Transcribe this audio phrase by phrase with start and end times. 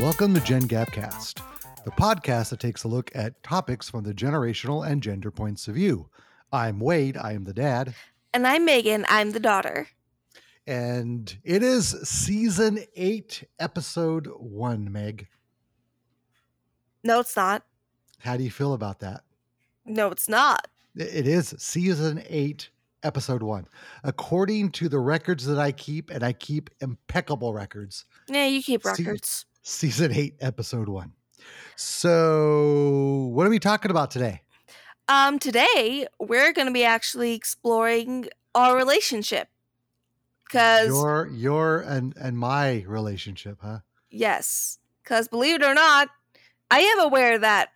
[0.00, 1.40] Welcome to Gen Gapcast,
[1.84, 5.76] the podcast that takes a look at topics from the generational and gender points of
[5.76, 6.08] view.
[6.52, 7.94] I'm Wade, I am the dad,
[8.32, 9.04] And I'm Megan.
[9.08, 9.88] I'm the daughter.
[10.66, 14.90] and it is season eight, episode one.
[14.92, 15.26] Meg,
[17.02, 17.64] No, it's not.
[18.18, 19.22] how do you feel about that?
[19.84, 20.68] No, it's not.
[20.96, 22.70] It is season eight,
[23.02, 23.66] episode one.
[24.04, 28.84] According to the records that I keep, and I keep impeccable records, Yeah, you keep
[28.84, 29.44] records.
[29.62, 31.12] season eight, episode one.
[31.76, 34.40] So, what are we talking about today?
[35.08, 39.48] Um, today we're going to be actually exploring our relationship.
[40.46, 43.78] Because Your your and and my relationship, huh?
[44.10, 46.08] yes, because believe it or not,
[46.70, 47.70] I am aware that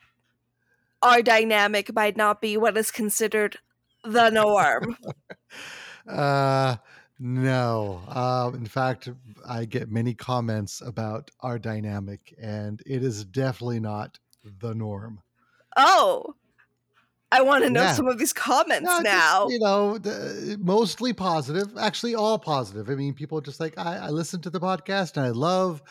[1.03, 3.59] our dynamic might not be what is considered
[4.05, 4.97] the norm.
[6.07, 6.77] Uh,
[7.19, 8.01] no.
[8.09, 9.11] Uh, in fact,
[9.47, 15.20] I get many comments about our dynamic, and it is definitely not the norm.
[15.77, 16.35] oh,
[17.31, 17.93] I want to know Yeah.
[17.93, 19.48] some of these comments No, just, now.
[19.48, 21.77] you know, the, mostly positive.
[21.79, 22.89] Actually, all positive.
[22.89, 25.83] I mean, people just like I, I listen to the podcast and I love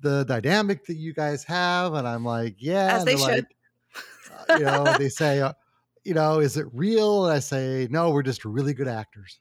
[0.00, 2.96] the dynamic that you guys have, and I'm like, yeah.
[2.96, 3.26] As they should.
[3.28, 3.46] like,
[4.48, 5.52] uh, you know, they say, uh,
[6.04, 7.26] you know, is it real?
[7.26, 9.40] And I say, no, we're just really good actors.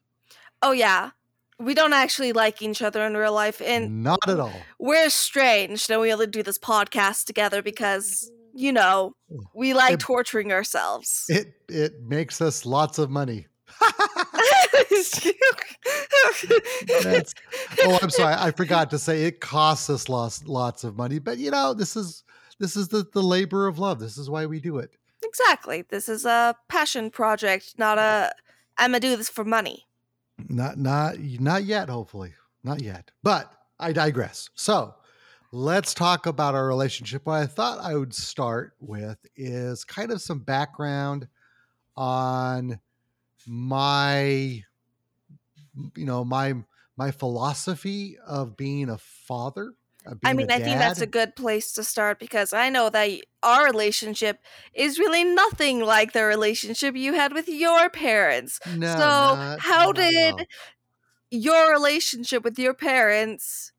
[0.64, 1.11] oh yeah,
[1.59, 4.52] we don't actually like each other in real life, and Not at all.
[4.80, 9.39] we're estranged and we only do this podcast together because you know mm.
[9.53, 13.47] we like It- torturing ourselves It it makes us lots of money.
[17.83, 18.36] Oh, I'm sorry.
[18.38, 21.95] I forgot to say it costs us lots lots of money, but you know, this
[21.95, 22.23] is
[22.59, 23.99] this is the the labor of love.
[23.99, 24.92] This is why we do it.
[25.23, 28.32] exactly this is a passion project not a
[28.77, 29.86] i'm gonna do this for money
[30.48, 32.33] Not not not yet, hopefully.
[32.64, 33.11] Not yet.
[33.23, 34.49] But I digress.
[34.55, 34.93] So,
[35.58, 37.26] let's talk about our relationship.
[37.26, 41.28] What I thought I would start with is kind of some background
[41.95, 42.80] on
[43.48, 44.64] my
[45.95, 46.54] you know, my
[46.95, 49.73] my philosophy of being a father.
[50.06, 52.89] of i being mean i think that's a good place to start because i know
[52.89, 53.10] that
[53.44, 54.39] our relationship
[54.74, 59.86] is really nothing like the relationship you had with your parents No, so not- how
[59.88, 60.48] not did
[61.30, 63.72] your relationship with your parents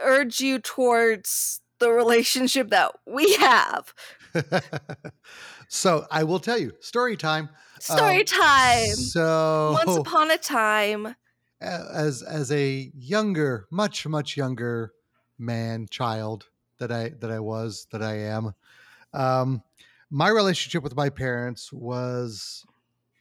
[0.00, 3.92] urge you towards the relationship that we have
[5.68, 7.48] so I will tell you story time.
[7.80, 11.14] story Um, time So once upon a time
[11.60, 14.92] as as a younger, much much younger
[15.38, 16.46] man, child
[16.78, 18.54] that I that I was that I am,
[19.12, 19.62] um,
[20.10, 22.64] my relationship with my parents was,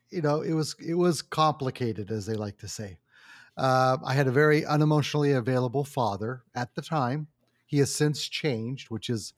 [0.10, 3.00] you know, it was it was complicated, as they like to say.
[3.58, 7.28] Uh, I had a very unemotionally available father at the time.
[7.66, 9.34] He has since changed, which is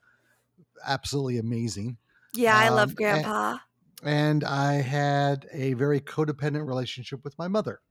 [0.85, 1.97] absolutely amazing.
[2.35, 3.57] yeah i um, love a- grandpa
[4.03, 7.81] and I had a very codependent relationship with my mother.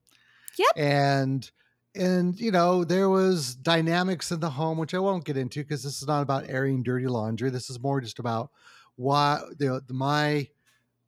[0.59, 0.69] Yep.
[0.77, 1.51] And
[1.95, 5.83] and you know there was dynamics in the home which I won't get into because
[5.83, 7.51] this is not about airing dirty laundry.
[7.51, 8.51] This is more just about
[8.97, 10.49] why you know, my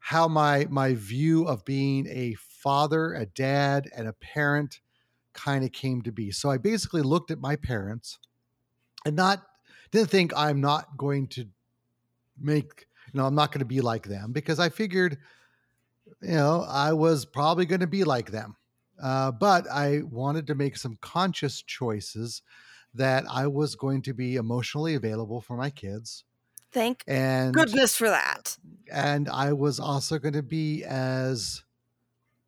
[0.01, 4.81] how my my view of being a father, a dad, and a parent
[5.39, 6.31] kind of came to be.
[6.31, 8.19] So I basically looked at my parents
[9.05, 9.43] and not
[9.91, 11.47] didn't think I'm not going to
[12.41, 15.19] make you know i'm not going to be like them because i figured
[16.23, 18.57] you know i was probably going to be like them.
[19.03, 22.43] Uh, but i wanted to make some conscious choices
[22.95, 26.25] that i was going to be emotionally available for my kids
[26.73, 28.57] thank and goodness for that.
[28.93, 31.63] and i was also going to be as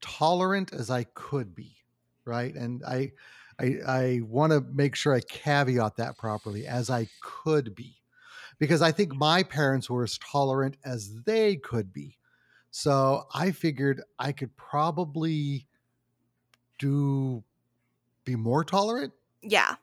[0.00, 1.76] tolerant as i could be
[2.30, 2.54] right?
[2.54, 3.10] And i
[3.58, 7.96] i, I want to make sure i caveat that properly as i could be
[8.58, 12.16] because i think my parents were as tolerant as they could be.
[12.70, 15.66] So i figured i could probably
[16.78, 17.42] do
[18.24, 19.12] be more tolerant.
[19.42, 19.74] Yeah.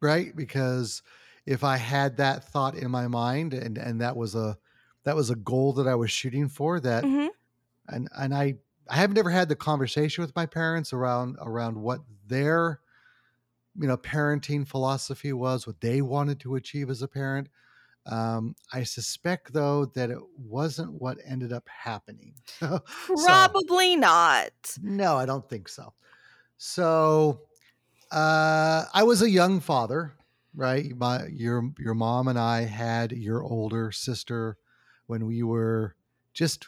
[0.00, 0.34] Right?
[0.36, 1.02] Because
[1.44, 4.56] if i had that thought in my mind and and that was a
[5.04, 7.26] that was a goal that i was shooting for that hmm
[7.88, 8.54] and and i
[8.92, 12.80] i have never had the conversation with my parents around around what their
[13.80, 17.48] you know parenting philosophy was what they wanted to achieve as a parent
[18.06, 22.34] Um, I suspect, though, that it wasn't what ended up happening.
[22.58, 22.80] So-
[23.24, 24.52] Probably not.
[24.82, 25.94] no, I don't think so.
[26.58, 27.42] So,
[28.10, 30.14] uh, I was a young father,
[30.54, 30.96] right?
[30.96, 34.58] My your your mom and I had your older sister
[35.06, 35.94] when we were
[36.34, 36.66] just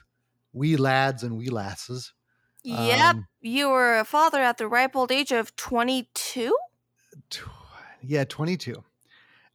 [0.54, 2.14] wee lads and wee lasses.
[2.62, 3.14] Yep.
[3.16, 6.56] Um, You were a father at the ripe old age of 22?
[7.28, 7.40] tw-
[8.02, 8.82] yeah, twenty two.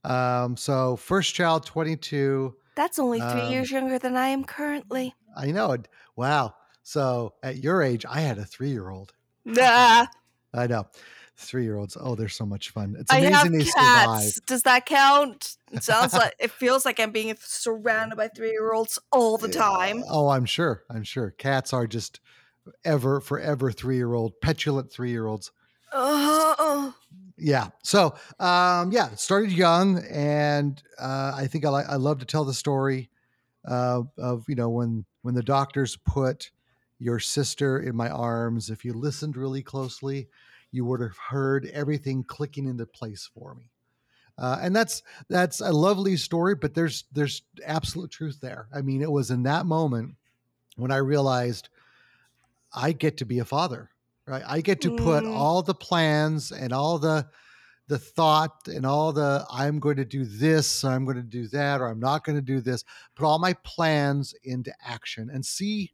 [0.04, 2.56] Um, so first child, twenty two.
[2.76, 5.14] That's only three Um, years younger than I am currently.
[5.36, 5.76] I know.
[6.16, 6.54] Wow.
[6.84, 9.14] So at your age, I had a three year old.
[9.46, 10.06] Nah.
[10.54, 10.88] I know.
[11.40, 11.96] Three year olds.
[12.00, 12.96] Oh, they're so much fun.
[13.00, 14.46] It's I amazing have they survive.
[14.46, 15.56] Does that count?
[15.72, 19.48] It sounds like it feels like I'm being surrounded by three year olds all the
[19.48, 20.04] time.
[20.10, 20.84] Oh, I'm sure.
[20.90, 21.32] I'm sure.
[21.32, 22.20] Cats are just
[22.84, 25.52] ever, forever three year old, petulant three year olds.
[25.94, 26.94] Oh,
[27.38, 27.70] Yeah.
[27.84, 31.70] So, um, yeah, started young, and uh, I think I.
[31.70, 33.10] I love to tell the story
[33.66, 36.52] uh, of you know when when the doctors put
[37.00, 38.70] your sister in my arms.
[38.70, 40.28] If you listened really closely,
[40.72, 43.72] you would have heard everything clicking into place for me.
[44.38, 48.68] Uh, and that's that's a lovely story, but there's there's absolute truth there.
[48.74, 50.16] I mean, it was in that moment
[50.78, 51.68] when I realized
[52.74, 53.90] I get to be a father,
[54.26, 54.44] right?
[54.48, 55.36] I get to put Mm.
[55.36, 57.28] all the plans and all the
[57.88, 61.82] the thought and all the I'm going to do this, I'm going to do that,
[61.82, 62.86] or I'm not going to do this.
[63.16, 65.92] Put all my plans into action and see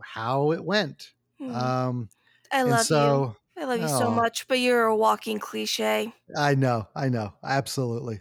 [0.00, 1.12] how it went.
[1.38, 1.54] Hmm.
[1.54, 2.08] Um,
[2.52, 2.84] I love you.
[2.84, 4.10] so I love you so Oh.
[4.10, 6.12] much, but you're a walking cliche.
[6.36, 8.20] I know, I know, absolutely,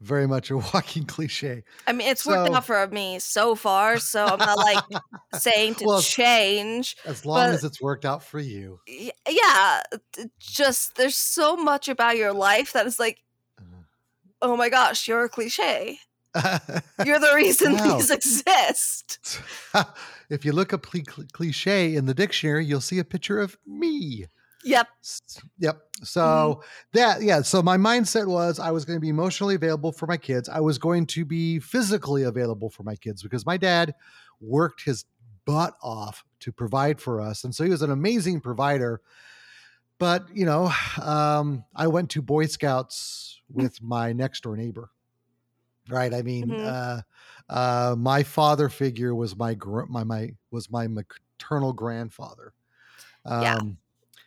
[0.00, 1.64] very much a walking cliche.
[1.86, 4.84] I mean, it's worked out for me so far, so I'm not like
[5.38, 6.96] saying to Well, change.
[7.04, 8.80] As long But- as it's worked out for you.
[9.28, 9.82] Yeah,
[10.38, 13.18] just there's so much about your life that is like,
[13.58, 13.82] uh-huh.
[14.42, 15.98] oh my gosh, you're a cliche.
[17.04, 17.96] You're the reason Wow.
[17.96, 19.40] these exist.
[20.30, 23.56] if you look up cli- cli- cliche in the dictionary, you'll see a picture of
[23.66, 24.26] me.
[24.64, 24.88] Yep.
[25.58, 25.80] Yep.
[26.02, 26.62] So
[26.92, 27.42] that yeah.
[27.42, 30.48] So my mindset was I was going to be emotionally available for my kids.
[30.48, 33.94] I was going to be physically available for my kids because my dad
[34.40, 35.04] worked his
[35.46, 39.00] butt off to provide for us, and so he was an amazing provider.
[39.98, 40.70] But you know,
[41.02, 44.90] um, I went to Boy Scouts with my next door neighbor.
[45.88, 46.12] Right.
[46.14, 46.64] I mean, Mhm.
[46.66, 47.02] uh,
[47.52, 52.52] uh, my father figure was my gr- my my was my maternal grandfather.
[53.24, 53.58] Um, Yeah.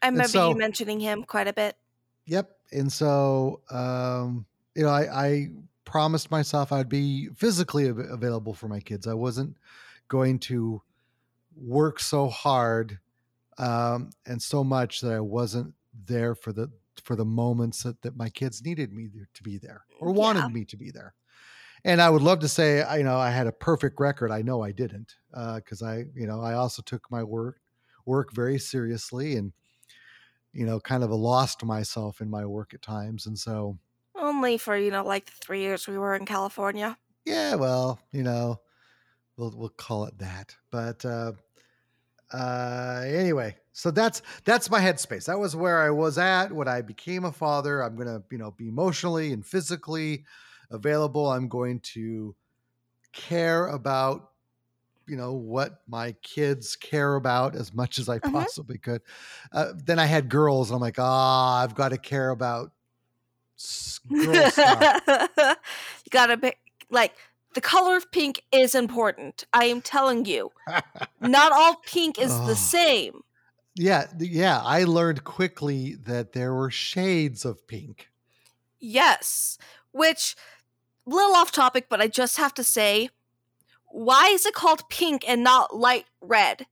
[0.01, 1.77] I remember so- you mentioning him quite a bit.
[2.25, 2.57] Yep.
[2.71, 4.45] And so, um,
[4.75, 5.49] you know, I, I
[5.85, 9.07] promised myself I'd be physically av- available for my kids.
[9.07, 9.57] I wasn't
[10.07, 10.81] going to
[11.55, 12.99] work so hard
[13.57, 15.75] um, and so much that I wasn't
[16.07, 16.71] there for the
[17.03, 20.47] for the moments that, that my kids needed me to be there or wanted Yeah.
[20.49, 21.13] me to be there.
[21.85, 24.31] And I would love to say, you know, I had a perfect record.
[24.31, 27.59] I know I didn't, because I, you know, I also took my work
[28.05, 29.53] work very seriously and
[30.51, 33.25] you know, kind of lost myself in my work at times.
[33.25, 33.79] And so,
[34.15, 36.97] Only for, you know, like the three years we were in California.
[37.25, 38.61] yeah, well, you know,
[39.37, 40.57] we'll we'll call it that.
[40.71, 41.33] But uh
[42.33, 45.25] uh anyway, so that's that's my headspace.
[45.25, 47.81] That was where I was at when I became a father.
[47.81, 50.25] I'm gonna, you know, be emotionally and physically
[50.73, 51.29] available.
[51.29, 52.35] I'm going to
[53.13, 54.29] care about
[55.05, 58.31] you know what my kids care about as much as I Mhm.
[58.31, 59.01] possibly could.
[59.51, 62.71] Uh, then I had girls, and I'm like, ah, I've got to care about
[63.59, 65.03] s- girl stuff.
[65.37, 66.53] you gotta be
[66.89, 67.15] like
[67.53, 69.45] the color of pink is important.
[69.53, 70.51] I am telling you.
[71.19, 72.47] Not all pink is Oh.
[72.47, 73.23] the same.
[73.75, 74.61] yeah, yeah.
[74.63, 78.09] I learned quickly that there were shades of pink.
[78.79, 79.57] Yes.
[79.91, 80.35] Which
[81.05, 83.09] little off topic, but I just have to say,
[83.87, 86.65] why is it called pink and not light red?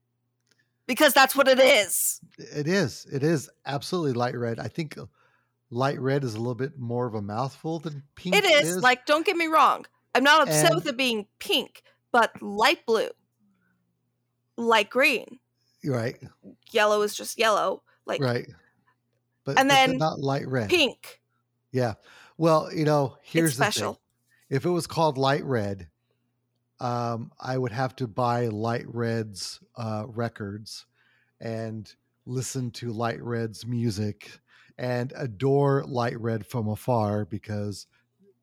[0.86, 2.20] Because that's what it is.
[2.38, 3.06] It is.
[3.12, 4.58] It is absolutely light red.
[4.58, 5.04] I think uh,
[5.70, 8.34] light red is a little bit more of a mouthful than pink.
[8.34, 8.78] It is.
[8.78, 9.86] Like, don't get me wrong.
[10.14, 13.08] I'm not upset And- with it being pink, but light blue,
[14.56, 15.38] light green,
[15.84, 16.16] right,
[16.70, 17.82] yellow is just yellow.
[18.04, 18.46] Like right.
[19.44, 20.68] But And then not light red.
[20.68, 21.20] pink.
[21.70, 21.94] Yeah.
[22.36, 23.96] Well, you know, here's the thing.
[24.52, 25.88] If it was called light red
[26.80, 30.86] um, i would have to buy light red's uh, records
[31.40, 31.94] and
[32.26, 34.30] listen to light red's music
[34.78, 37.86] and adore light red from afar because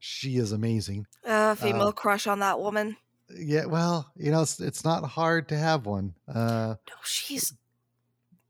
[0.02, 1.06] she is amazing.
[1.26, 2.96] Uh, female crush on that woman.
[3.36, 6.14] yeah well you know it's, it's not hard to have one.
[6.28, 7.54] Uh, No, she's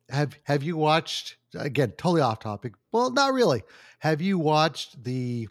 [0.10, 3.64] have have you watched again totally off topic well not really.
[4.00, 5.48] Have you watched the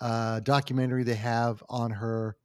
[0.00, 2.36] uh, documentary they have on her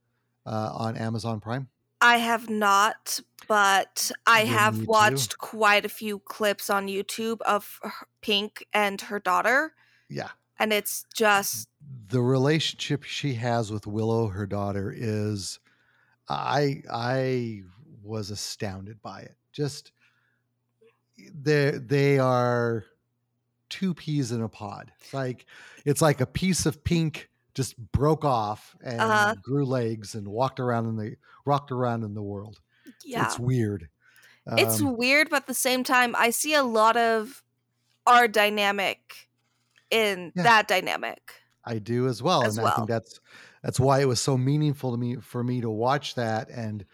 [0.46, 1.68] uh, on Amazon Prime?
[2.00, 4.86] I have not, but I You have need to.
[4.90, 7.80] watched quite a few clips on YouTube of
[8.20, 9.74] Pink and her daughter,
[10.08, 10.30] Yeah.
[10.58, 11.68] and it's just
[12.08, 15.60] The relationship she has with Willow, her daughter, is
[16.28, 17.62] I I
[18.02, 19.36] was astounded by it.
[19.52, 19.92] Just
[21.34, 22.84] they they are
[23.68, 24.92] two peas in a pod.
[25.00, 25.46] It's like
[25.84, 29.34] it's like a piece of pink just broke off and Uh-huh.
[29.42, 32.60] grew legs and walked around in the rocked around in the world.
[33.04, 33.26] yeah.
[33.26, 33.90] It's weird.
[34.56, 37.42] It's Um, weird, but at the same time, I see a lot of
[38.06, 39.30] our dynamic
[39.90, 40.44] in Yeah.
[40.44, 41.34] that dynamic.
[41.64, 43.20] I do as well, As and I think that's
[43.62, 46.84] that's why it was so meaningful to me for me to watch that and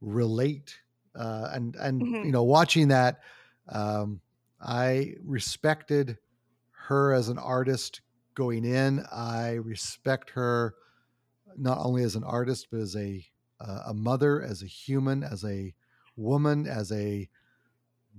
[0.00, 0.78] relate.
[1.14, 2.24] Uh, and and Mhm.
[2.24, 3.22] you know, watching that,
[3.68, 4.22] um,
[4.60, 6.18] I respected
[6.72, 8.02] her as an artist
[8.34, 9.00] going in.
[9.12, 10.76] I respect her
[11.56, 13.26] not only as an artist but as a
[13.60, 15.74] uh, a mother, as a human, as a
[16.16, 17.28] woman, as a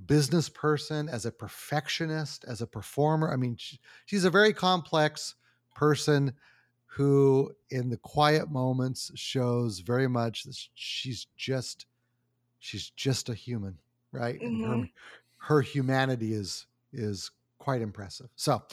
[0.05, 3.31] business person, as a perfectionist, as a performer.
[3.31, 5.35] I mean, she, she's a very complex
[5.75, 6.35] person
[6.85, 11.85] who, in the quiet moments, shows very much that she's just
[12.59, 13.79] she's just a human,
[14.11, 14.41] right?
[14.41, 14.89] And her, Mhm.
[15.37, 18.27] her humanity is is quite impressive.
[18.35, 18.63] So,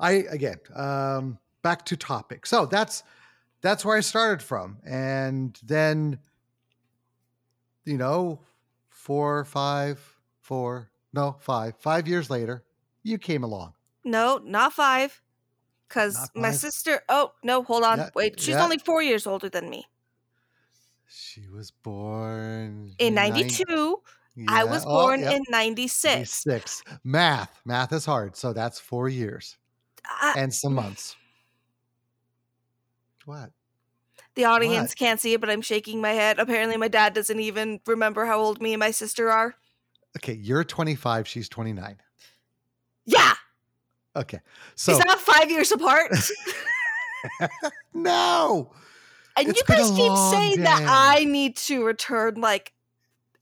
[0.00, 2.46] I again um, back to topic.
[2.46, 3.04] So that's
[3.60, 6.18] that's where I started from, and then
[7.84, 8.40] you know,
[8.90, 9.98] four, five,
[10.40, 12.64] four, no, five, five years later,
[13.02, 13.72] you came along.
[14.04, 15.22] No, not five.
[15.88, 17.98] Because my sister, oh, no, hold on.
[17.98, 18.62] Yeah, Wait, she's yeah.
[18.62, 19.86] only four years older than me.
[21.08, 26.30] She was born In nine- 92, I Yeah, was oh, born yep, in 96.
[26.30, 26.82] Six.
[27.02, 27.60] Math.
[27.64, 28.36] Math is hard.
[28.36, 29.56] So that's four years
[30.04, 31.16] I, and some months.
[33.24, 33.50] What?
[34.38, 36.38] the audience can't see it, but I'm shaking my head.
[36.38, 39.56] Apparently, my dad doesn't even remember how old me and my sister are.
[40.16, 41.26] Okay, you're 25.
[41.26, 41.96] She's 29.
[43.04, 43.34] Yeah.
[44.14, 44.38] Okay.
[44.76, 46.12] So Is that five years apart?
[47.94, 48.70] no.
[49.36, 50.86] And It's you guys keep saying that.
[50.88, 52.72] I need to return like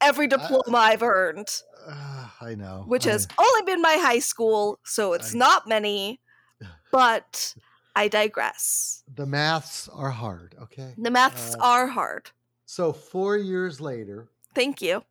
[0.01, 1.49] every diploma I've earned,
[1.87, 2.85] Uh, I know.
[2.87, 6.21] which I- has only been my high school, so it's I- not many.
[6.93, 7.55] But
[7.95, 9.03] I digress.
[9.15, 10.55] the maths are hard.
[10.63, 10.95] Okay.
[10.99, 12.31] The maths Uh, are hard.
[12.67, 15.05] So four years later, Thank you.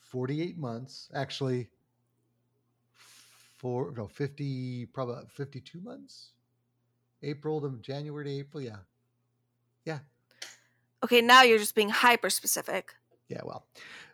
[0.00, 1.68] 48 months, actually,
[3.56, 6.32] four, no, 50, probably 52 months.
[7.22, 8.62] April to January to April.
[8.62, 8.78] Yeah.
[9.84, 9.98] Yeah.
[11.02, 12.94] Okay, now you're just being hyper specific.
[13.28, 13.40] Yeah.
[13.44, 13.66] Well,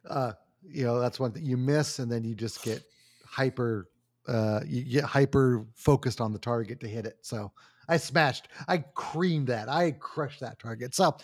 [0.09, 2.83] uh, you know, that's one thing you miss, and then you just get
[3.27, 3.89] hyper,
[4.29, 7.19] uh, you get hyper focused on the target to hit it.
[7.23, 7.53] So
[7.89, 10.95] I smashed, I creamed that, I crushed that target.
[10.95, 11.17] So,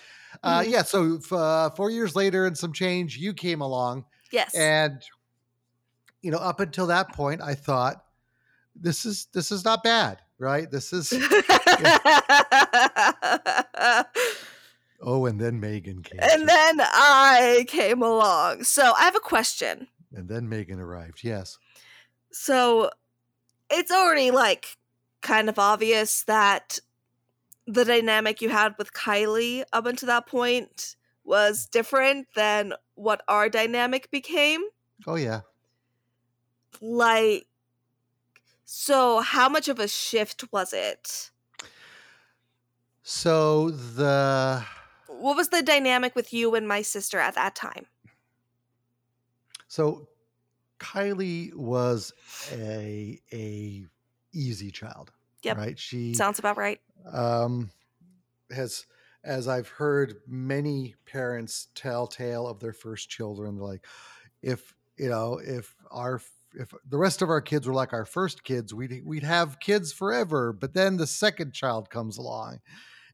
[0.42, 0.70] uh, Mhm.
[0.70, 0.82] yeah.
[0.82, 4.04] So f- uh, four years later and some change, you came along.
[4.32, 4.54] Yes.
[4.54, 5.00] and
[6.20, 8.04] you know up until that point i thought
[8.74, 11.10] this is this is not bad right this is
[15.00, 18.64] oh and then megan came and then I came along.
[18.64, 19.88] So I have a question.
[20.12, 21.58] and then megan arrived yes
[22.32, 22.90] So
[23.70, 24.76] it's already like
[25.20, 26.78] kind of obvious that
[27.66, 33.48] the dynamic you had with Kylie up until that point was different than what our
[33.50, 34.62] dynamic became.
[35.06, 35.40] oh yeah
[36.80, 37.46] Like,
[38.64, 41.30] so how much of a shift was it?
[43.02, 44.62] so the
[45.18, 47.86] What was the dynamic with you and my sister at that time?
[49.66, 50.08] so
[50.80, 52.12] kylie was
[52.52, 53.86] a a
[54.32, 55.56] easy child Yep.
[55.56, 56.80] right she Sounds about right.
[57.12, 57.70] um,
[58.50, 58.86] has
[59.24, 63.86] as I've heard many parents tell tale of their first children, they're like,
[64.42, 66.20] if you know, if our
[66.54, 69.92] if the rest of our kids were like our first kids, we'd we'd have kids
[69.92, 70.52] forever.
[70.52, 72.60] But then the second child comes along,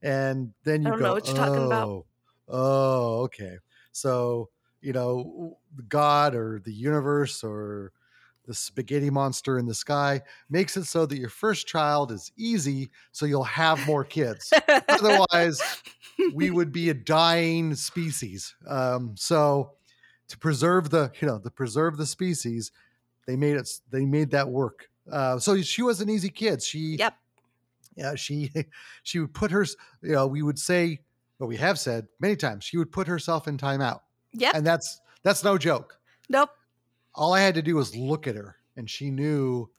[0.01, 2.05] and then you don't go, know what you're talking about." "Oh,
[2.47, 3.57] Oh, okay.
[3.91, 4.49] So
[4.81, 5.57] you know,
[5.89, 7.91] God or the universe or
[8.45, 12.91] the spaghetti monster in the sky makes it so that your first child is easy,
[13.11, 14.53] so you'll have more kids.
[14.87, 15.59] Otherwise,
[16.35, 18.53] we would be a dying species.
[18.67, 19.71] Um, so
[20.27, 22.71] to preserve the, you know, to preserve the species,
[23.25, 23.67] they made it.
[23.89, 24.89] They made that work.
[25.11, 26.61] Uh, so she was an easy kid.
[26.61, 27.15] She, Yep.
[27.95, 28.51] Yeah, she,
[29.03, 29.65] she would put her,
[30.01, 30.99] you know, we would say,
[31.37, 33.99] what we have said many times, she would put herself in timeout,
[34.33, 34.53] Yep.
[34.55, 35.97] and that's that's no joke.
[36.29, 36.49] Nope.
[37.13, 39.69] All I had to do was look at her, and she knew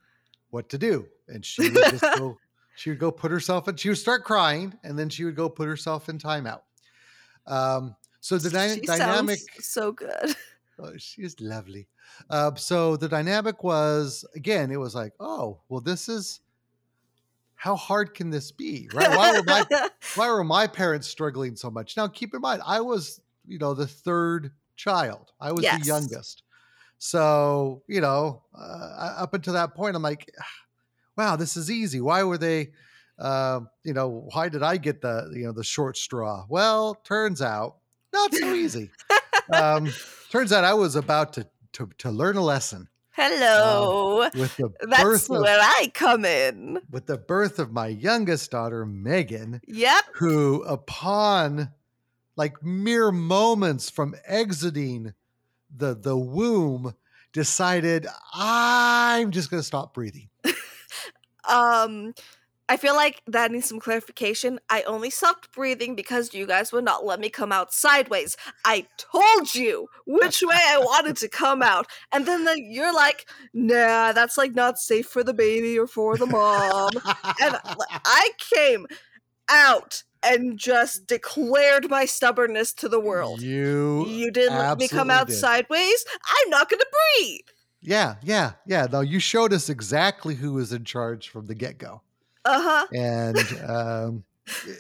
[0.51, 2.37] what to do, and she would just go.
[2.77, 3.77] She would go put herself in.
[3.77, 6.61] She would start crying, and then she would go put herself in timeout.
[7.47, 9.39] Um, so the dy- She dynamic.
[9.61, 10.35] so good.
[10.79, 11.89] Oh, she is lovely.
[12.29, 16.41] Uh, so the dynamic was again, it was like, oh, well, this is
[17.57, 19.09] how hard can this be, right?
[19.17, 19.65] Why were my
[20.15, 21.97] why were my parents struggling so much?
[21.97, 25.33] Now, keep in mind, I was, you know, the third child.
[25.41, 25.81] I was Yes.
[25.81, 26.43] the youngest.
[26.99, 30.45] So, you know, uh, up until that point, I'm like, "Ah,
[31.17, 32.01] wow, this is easy.
[32.01, 32.73] Why were they,
[33.19, 36.47] uh, you know, why did I get the, you know, the short straw?
[36.49, 37.77] Well, turns out
[38.13, 38.91] not so easy.
[39.53, 39.93] um,
[40.31, 44.29] turns out I was about to, to, to learn a lesson Hello.
[44.35, 46.81] with the That's birth of, where I come in.
[46.91, 49.61] with the birth of my youngest daughter, Megan.
[49.67, 50.05] Yep.
[50.15, 51.71] who upon
[52.37, 55.15] like mere moments from exiting
[55.75, 56.95] the the womb
[57.33, 60.29] decided i'm just going to stop breathing
[61.49, 62.13] Um,
[62.69, 64.59] I feel like that needs some clarification.
[64.69, 68.37] I only stopped breathing because you guys would not let me come out sideways.
[68.65, 73.29] I told you which way I wanted to come out, and then the, you're like,
[73.55, 76.91] "Nah, that's like not safe for the baby or for the mom."
[77.41, 77.57] and
[78.05, 78.87] I- came
[79.49, 83.41] out and just declared my stubbornness to the world.
[83.41, 85.37] you You didn't let me come out did.
[85.37, 86.05] sideways.
[86.29, 86.83] I'm not gonna
[87.19, 87.41] breathe.
[87.83, 91.95] yeah yeah yeah no you showed us exactly who was in charge from the get-go
[91.95, 92.06] Uh
[92.47, 92.87] huh.
[92.93, 93.37] and
[93.69, 94.25] um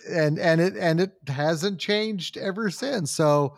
[0.08, 3.56] and and it and it hasn't changed ever since so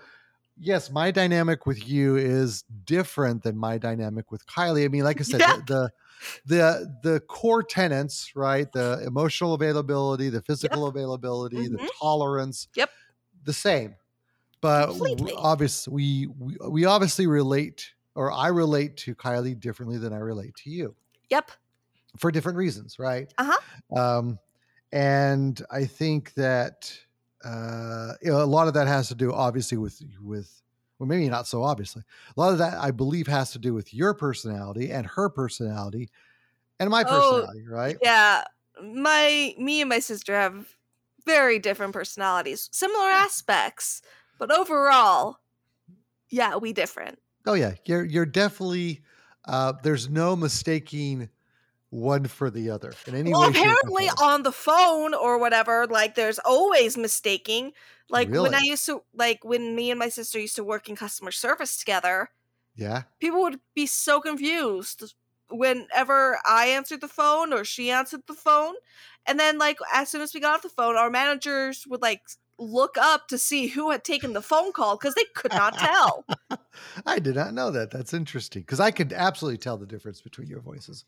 [0.58, 5.20] yes my dynamic with you is different than my dynamic with kylie i mean like
[5.20, 5.56] i said Yeah.
[5.56, 5.92] the, the
[6.46, 11.88] the the core tenants right the emotional availability the physical availability the Mhm.
[12.00, 12.90] tolerance Yep.
[13.44, 13.94] the same
[14.60, 15.32] but Completely.
[15.36, 20.54] obviously we, we we obviously relate or i relate to kylie differently than i relate
[20.56, 20.96] to you
[21.30, 21.52] Yep.
[22.18, 23.32] For different reasons, right?
[23.38, 23.58] Uh-huh.
[23.96, 24.38] Um,
[24.92, 26.98] and I think that
[27.44, 30.62] uh, you know, a lot of that has to do, obviously, with with
[30.98, 32.02] well, maybe not so obviously.
[32.37, 36.10] A lot of that, I believe, has to do with your personality and her personality,
[36.80, 37.98] and my Oh, personality, right?
[38.02, 38.44] Yeah,
[38.83, 40.76] my me and my sister have
[41.26, 44.02] very different personalities, similar aspects,
[44.38, 45.38] but overall,
[46.31, 47.20] yeah, we different.
[47.46, 49.02] Oh yeah, you're you're definitely.
[49.44, 51.31] Uh, there's no mistaking
[51.90, 53.48] one for the other in any well, way.
[53.48, 57.72] apparently on the phone or whatever, like there's always mistaking.
[58.11, 60.96] Like when I used to, like when me and my sister used to work in
[60.96, 62.31] customer service together,
[62.74, 65.14] yeah, people would be so confused
[65.51, 68.74] whenever I answered the phone or she answered the phone.
[69.27, 72.22] And then, like, as soon as we got off the phone, our managers would, like,
[72.59, 76.24] look up to see who had taken the phone call because they could not tell.
[77.07, 77.90] I did not know that.
[77.90, 81.05] That's interesting because I could absolutely tell the difference between your voices.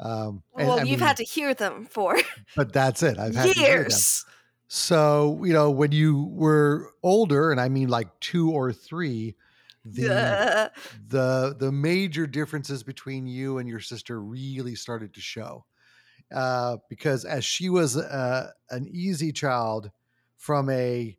[0.00, 2.16] Um, and, well, you've had to hear them for
[2.56, 3.18] but that's it.
[3.18, 3.82] I've had to hear them.
[3.82, 4.24] years.
[4.66, 9.36] So you know, when you were older, and I mean like two or three,
[9.84, 10.72] the
[11.08, 15.64] the the major differences between you and your sister really started to show.
[16.34, 19.90] Uh, because as she was uh, an easy child
[20.38, 21.16] from a,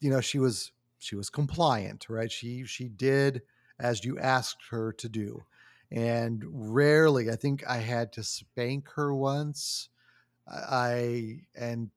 [0.00, 2.30] you know, she was she was compliant, right?
[2.30, 3.42] She she did
[3.78, 5.44] as you asked her to do,
[5.90, 6.42] and
[6.74, 9.88] rarely, I think I had to spank her once.
[10.48, 11.90] I and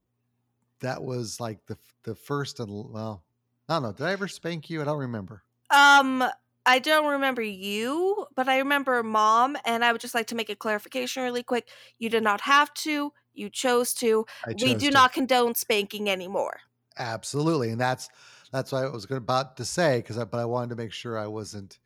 [0.82, 3.26] that was like the the first and well,
[3.70, 3.94] I don't know.
[3.94, 4.82] Did I ever spank you?
[4.82, 5.44] I don't remember.
[5.70, 6.24] um,
[6.66, 10.50] I don't remember you, but I remember mom, and I would just like to make
[10.50, 11.70] a clarification really quick.
[11.98, 13.14] You did not have to.
[13.34, 14.26] You chose to.
[14.46, 14.92] I we do to.
[14.92, 16.60] not condone spanking anymore.
[16.98, 18.10] Absolutely, and that's
[18.52, 21.18] that's what I was about to say because I, but I wanted to make sure
[21.18, 21.80] I wasn't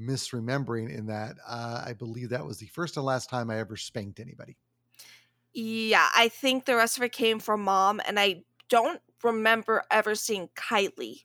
[0.00, 3.76] misremembering in that uh, I believe that was the first and last time I ever
[3.76, 4.56] spanked anybody.
[5.54, 10.14] Yeah, I think the rest of it came from mom, and I don't remember ever
[10.14, 11.24] seeing Kylie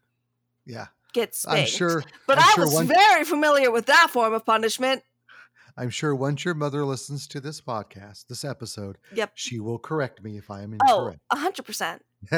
[0.66, 1.60] Yeah, get spanked.
[1.62, 2.04] I'm sure.
[2.28, 5.04] but I'm I sure was one- very familiar with that form of punishment.
[5.80, 9.32] I'm sure once your mother listens to this podcast, this episode, Yep.
[9.36, 11.20] she will correct me if I am Oh, incorrect.
[11.30, 12.04] a hundred percent.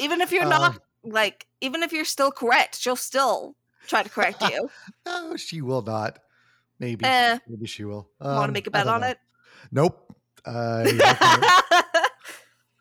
[0.00, 3.54] Even if you're not like, even if you're still correct, she'll still
[3.86, 4.68] try to correct you.
[5.06, 6.18] no, she will not.
[6.78, 8.08] Maybe, eh, maybe she will.
[8.20, 9.08] want to Um, make a bet on know.
[9.08, 9.18] it?
[9.70, 10.14] Nope.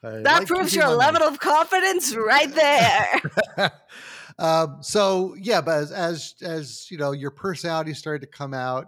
[0.03, 0.97] Like that like proves your money.
[0.97, 3.71] level of confidence right there.
[4.39, 8.87] um, so yeah, but as, as as you know, your personality started to come out,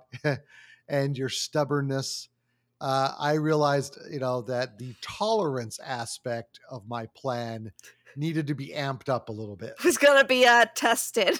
[0.87, 2.29] and your stubbornness.
[2.81, 7.71] Uh, I realized, you know, that the tolerance aspect of my plan
[8.17, 9.75] needed to be amped up a little bit.
[9.85, 11.39] was gonna be uh, tested.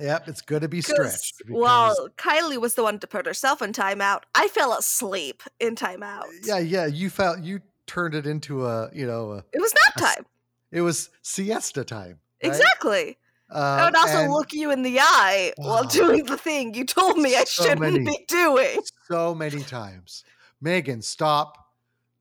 [0.00, 1.38] Yep, it's going to be stretched.
[1.38, 5.74] because- While Kylie was the one to put herself in timeout, I fell asleep in
[5.76, 6.24] timeout.
[6.44, 9.96] yeah, yeah, you felt you turned it into a you know a, It was nap
[9.96, 10.26] a time.
[10.70, 12.18] it was siesta time.
[12.42, 12.48] right?
[12.52, 13.16] Exactly.
[13.50, 16.84] I Um, would also and look you in the eye while doing the thing you
[16.84, 18.00] told me I So shouldn't many.
[18.04, 18.82] be doing.
[19.10, 20.22] so many times,
[20.60, 21.56] Megan, stop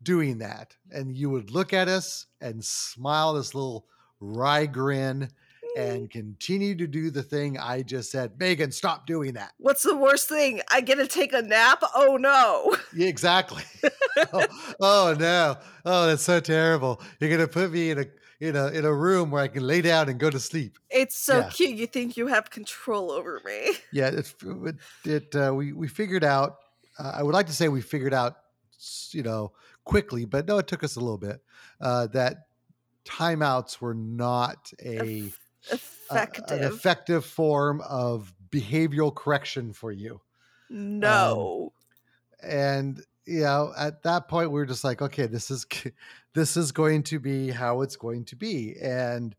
[0.01, 3.87] doing that, and you would look at us and smile this little
[4.21, 5.29] wry grin
[5.77, 8.39] and continue to do the thing I just said.
[8.39, 9.53] Megan, stop doing that.
[9.59, 10.61] What's the worst thing?
[10.71, 11.81] I get to take a nap?
[11.95, 12.75] Oh no.
[12.95, 13.63] Yeah, exactly.
[14.33, 14.45] oh,
[14.81, 15.57] oh, no.
[15.85, 17.01] Oh, that's so terrible.
[17.19, 18.05] You're gonna put me in a
[18.39, 20.77] in a in a room where I can lay down and go to sleep.
[20.89, 21.49] It's so Yeah.
[21.49, 21.75] cute.
[21.77, 23.73] You think you have control over me.
[23.91, 24.33] Yeah, it
[24.65, 26.57] it, it uh, we we figured out.
[26.99, 28.37] Uh, I would like to say we figured out,
[29.11, 29.51] you know,
[29.85, 31.41] quickly, but no, it took us a little bit.
[31.79, 32.47] Uh, that
[33.05, 35.31] timeouts were not a,
[35.71, 36.57] a Effective.
[36.61, 40.21] an effective form of behavioral correction for you.
[40.69, 41.73] no.
[42.41, 45.65] and you know at that point we were just like okay this is
[46.33, 49.35] this is going to be how it's going to be and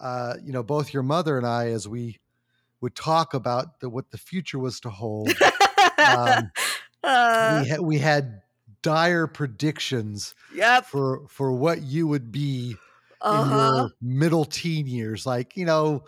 [0.00, 2.18] uh you know both your mother and i as we
[2.80, 5.28] would talk about the, what the future was to hold
[5.98, 6.50] um,
[7.04, 8.42] uh, we, ha- we had
[8.82, 10.84] dire predictions yep.
[10.84, 12.76] for for what you would be
[13.24, 16.04] Uh in your middle teen years like you know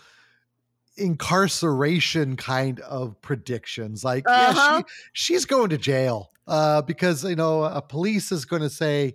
[0.97, 4.83] incarceration kind of predictions like yeah Uh-huh.
[5.13, 9.15] she she's going to jail uh because you know a police is going to say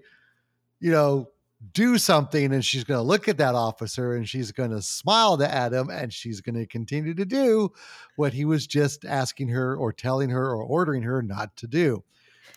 [0.79, 1.27] you know
[1.73, 5.41] do something and she's going to look at that officer and she's going to smile
[5.43, 7.69] at him and she's going to continue to do
[8.15, 12.03] what he was just asking her or telling her or ordering her not to do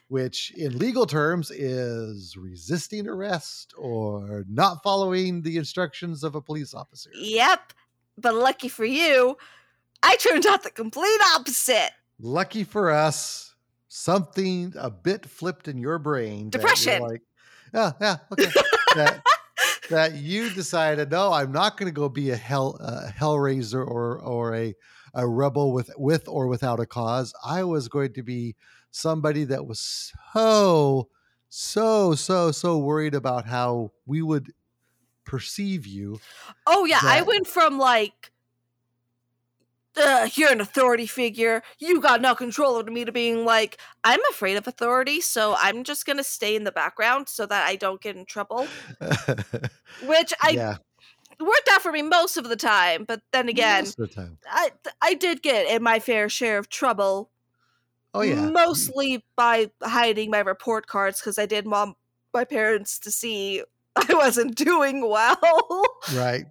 [0.09, 6.75] which in legal terms is resisting arrest or not following the instructions of a police
[6.75, 7.11] officer.
[7.15, 7.73] Yep.
[8.19, 9.37] But lucky for you,
[10.03, 11.91] I turned out the complete opposite.
[12.21, 13.55] Lucky for us,
[13.89, 16.51] something a bit flipped in your brain.
[16.51, 17.03] Depression.
[17.03, 17.23] Like,
[17.73, 18.51] yeah, yeah, okay.
[18.95, 19.23] that,
[19.91, 24.21] that you decided, no, I'm not going to go be a hell a hellraiser or
[24.21, 24.75] or a
[25.15, 27.33] a rebel with with or without a cause.
[27.45, 28.57] I was going to be
[28.95, 31.09] somebody that was so
[31.49, 34.53] so so so worried about how we would
[35.25, 36.21] perceive you.
[36.67, 38.31] Oh yeah, I went from like
[39.97, 44.21] uh, you're an authority figure, you got no control over me to being like, I'm
[44.31, 48.01] afraid of authority, so I'm just gonna stay in the background so that I don't
[48.01, 48.67] get in trouble.
[50.07, 50.77] Which I yeah,
[51.41, 54.37] worked out for me most of the time, but then again, the.
[54.49, 54.71] I
[55.03, 57.31] I did get in my fair share of trouble.
[58.15, 61.97] Oh yeah, mostly by hiding my report cards because I did want
[62.33, 63.63] my parents to see
[63.97, 65.85] I wasn't doing well.
[66.15, 66.45] Right.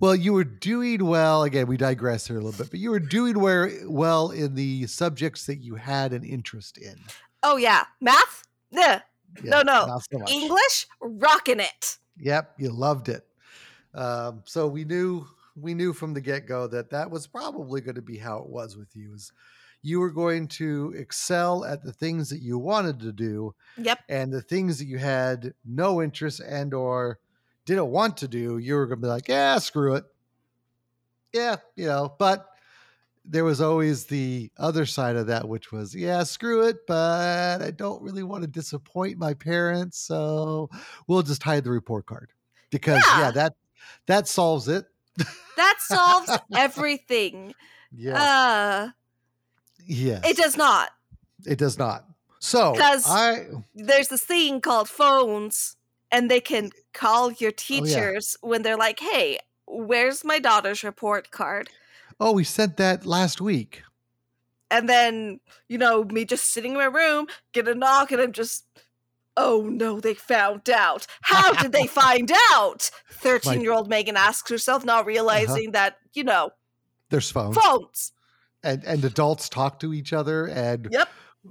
[0.00, 1.42] Well, you were doing well.
[1.42, 4.86] Again, we digress here a little bit, but you were doing where, well in the
[4.86, 6.94] subjects that you had an interest in.
[7.42, 8.44] oh yeah, math?
[8.70, 9.02] Yeah.
[9.42, 10.00] No, no.
[10.10, 10.24] so.
[10.26, 10.86] English?
[11.00, 11.98] Rocking it.
[12.18, 13.26] Yep, you loved it.
[13.94, 17.96] Um, so we knew we knew from the get go that that was probably going
[17.96, 19.14] to be how it was with you.
[19.14, 19.32] Is
[19.88, 23.98] you were going to excel at the things that you wanted to do, Yep.
[24.08, 27.18] and the things that you had no interest and or
[27.64, 30.04] didn't want to do, you were going to be like, yeah, screw it.
[31.32, 32.46] Yeah, you know, but
[33.24, 37.70] there was always the other side of that, which was, yeah, screw it, but I
[37.70, 40.70] don't really want to disappoint my parents, so
[41.06, 42.30] we'll just hide the report card
[42.70, 43.30] because yeah, Yeah.
[43.32, 43.52] that
[44.06, 44.86] that solves it.
[45.56, 47.54] That solves everything.
[47.92, 48.90] Yeah, Uh
[49.88, 50.90] yes, it does not.
[51.44, 52.04] It does not.
[52.38, 55.76] So 'Cause- I There's this thing called phones,
[56.12, 61.30] and they can call your Oh, teachers when they're like, hey, where's my daughter's report
[61.32, 61.70] card?
[62.20, 63.82] oh we sent that last week.
[64.70, 68.32] And then, you know, me just sitting in my room, get a knock, and I'm
[68.32, 68.66] just,
[69.36, 71.06] oh no, they found out.
[71.22, 72.90] How did they find out?
[73.12, 75.06] 13 year old Megan asks herself, not uh-huh.
[75.08, 76.50] realizing that, you know,
[77.08, 77.56] There's phones.
[77.56, 78.12] phones.
[78.62, 81.08] And and adults talk to each other and Yep.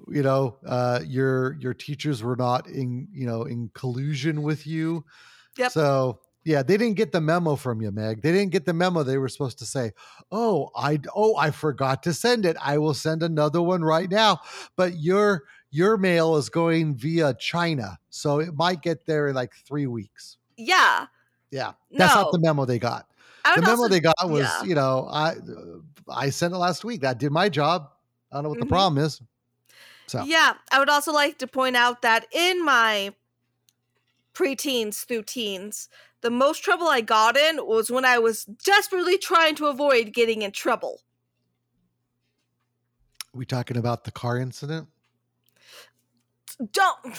[0.10, 5.06] you know uh your your teachers were not in you know in collusion with you
[5.58, 5.72] Yep.
[5.72, 9.04] so yeah they didn't get the memo from you meg they didn't get the memo
[9.04, 9.92] they were supposed to say
[10.32, 14.40] oh i oh i forgot to send it i will send another one right now
[14.76, 19.54] but your your mail is going via china so it might get there in like
[19.66, 21.08] three weeks Yeah.
[21.52, 22.22] yeah that's No.
[22.24, 23.08] not the memo they got
[23.56, 24.64] the memo also- they got was yeah.
[24.64, 25.36] you know i
[26.10, 27.90] i sent it last week that did my job
[28.32, 28.70] i don't know what the Mhm.
[28.70, 29.22] problem is
[30.08, 33.14] so Yeah, I would also like to point out that in my
[34.34, 35.90] preteens through teens,
[36.22, 40.44] the most trouble I got in was when I was desperately trying to avoid getting
[40.44, 41.02] in trouble.
[43.34, 44.88] we talking about the car incident
[46.72, 47.18] Don't.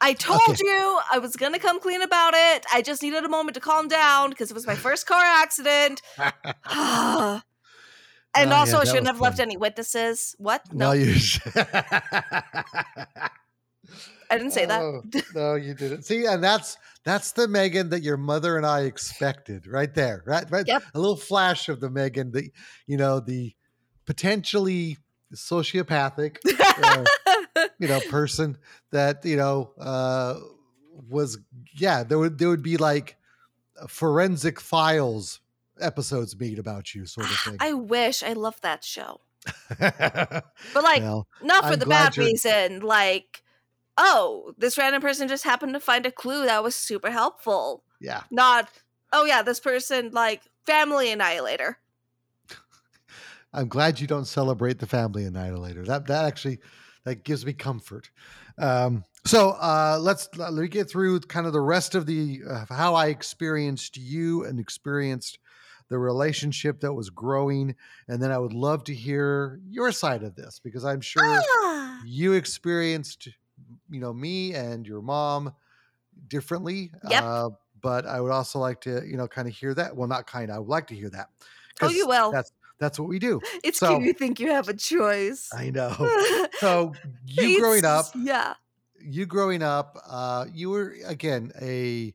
[0.00, 0.62] I told Okay.
[0.64, 2.64] you I was gonna come clean about it.
[2.72, 6.02] I just needed a moment to calm down because it was my first car accident.
[6.18, 6.30] and
[6.74, 7.42] yeah,
[8.50, 10.34] also, I shouldn't have left any witnesses.
[10.38, 10.62] What?
[10.72, 11.16] no, No, you.
[14.30, 14.82] I didn't say that.
[14.82, 15.02] Oh,
[15.34, 16.02] no, you didn't.
[16.02, 20.44] See, and that's that's the Megan that your mother and I expected, right there, right,
[20.50, 20.66] right.
[20.66, 20.82] Yep.
[20.94, 22.50] A little flash of the Megan, the
[22.86, 23.54] you know the
[24.04, 24.98] potentially
[25.34, 26.36] sociopathic,
[26.82, 27.04] uh,
[27.78, 28.56] you know, person
[28.90, 30.34] that you know uh,
[31.08, 31.38] was
[31.76, 32.02] yeah.
[32.04, 33.16] There would there would be like
[33.88, 35.40] forensic files
[35.80, 37.56] episodes made about you, sort of thing.
[37.60, 39.20] I wish I loved that show,
[39.78, 40.44] but
[40.74, 42.80] like well, not for I'm the bad you're- reason.
[42.80, 43.42] Like,
[43.96, 47.84] oh, this random person just happened to find a clue that was super helpful.
[48.00, 48.22] yeah.
[48.30, 48.68] Not,
[49.12, 51.78] oh yeah, this person like family annihilator.
[53.52, 55.84] I'm glad you don't celebrate the family annihilator.
[55.84, 56.58] That that actually
[57.08, 58.10] that gives me comfort.
[58.58, 62.64] Um, so uh, let's let me get through kind of the rest of the uh,
[62.68, 65.38] how I experienced you and experienced
[65.88, 67.74] the relationship that was growing,
[68.08, 72.02] and then I would love to hear your side of this because I'm sure Ah.
[72.04, 73.28] you experienced,
[73.90, 75.54] you know, me and your mom
[76.28, 76.90] differently.
[77.08, 77.22] Yep.
[77.22, 79.96] Uh, but I would also like to, you know, kind of hear that.
[79.96, 80.50] Well, not kind.
[80.50, 81.28] I would like to hear that.
[81.80, 82.32] Oh, you will.
[82.32, 83.40] That's that's what we do.
[83.64, 85.48] It's so- cute you think you have a choice.
[85.52, 85.94] I know.
[86.60, 86.92] So
[87.24, 88.54] you growing up, yeah.
[89.00, 92.12] you growing up, uh, you were again a,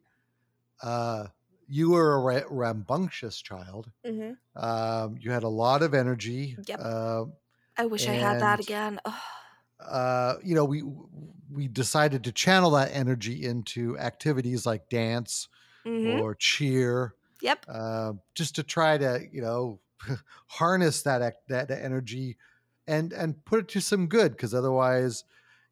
[0.82, 1.28] uh,
[1.70, 3.90] you were a ra- rambunctious child.
[4.06, 6.58] hmm Um, you had a lot of energy.
[6.68, 6.80] Yep.
[6.84, 7.26] Uh,
[7.78, 9.00] I wish I had that again.
[9.80, 10.84] Uh, you know, we
[11.52, 15.48] we decided to channel that energy into activities like dance
[15.86, 16.22] Mhm.
[16.22, 17.66] or cheer, Yep.
[17.70, 19.80] uh, just to try to you know
[20.48, 22.38] harness that that energy
[22.88, 25.24] and and put it to some good because otherwise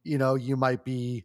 [0.04, 1.24] you know you might be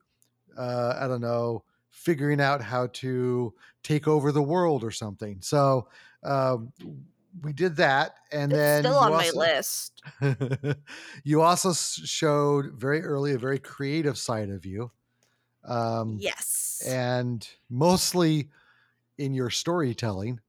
[0.58, 5.88] uh, i don't know figuring out how to take over the world or something so
[6.24, 6.72] um,
[7.42, 10.02] we did that and It's then still on my also- list.
[11.24, 14.90] you also showed very early a very creative side of you
[15.64, 16.82] um, Yes.
[16.86, 18.50] and mostly
[19.18, 20.40] in your storytelling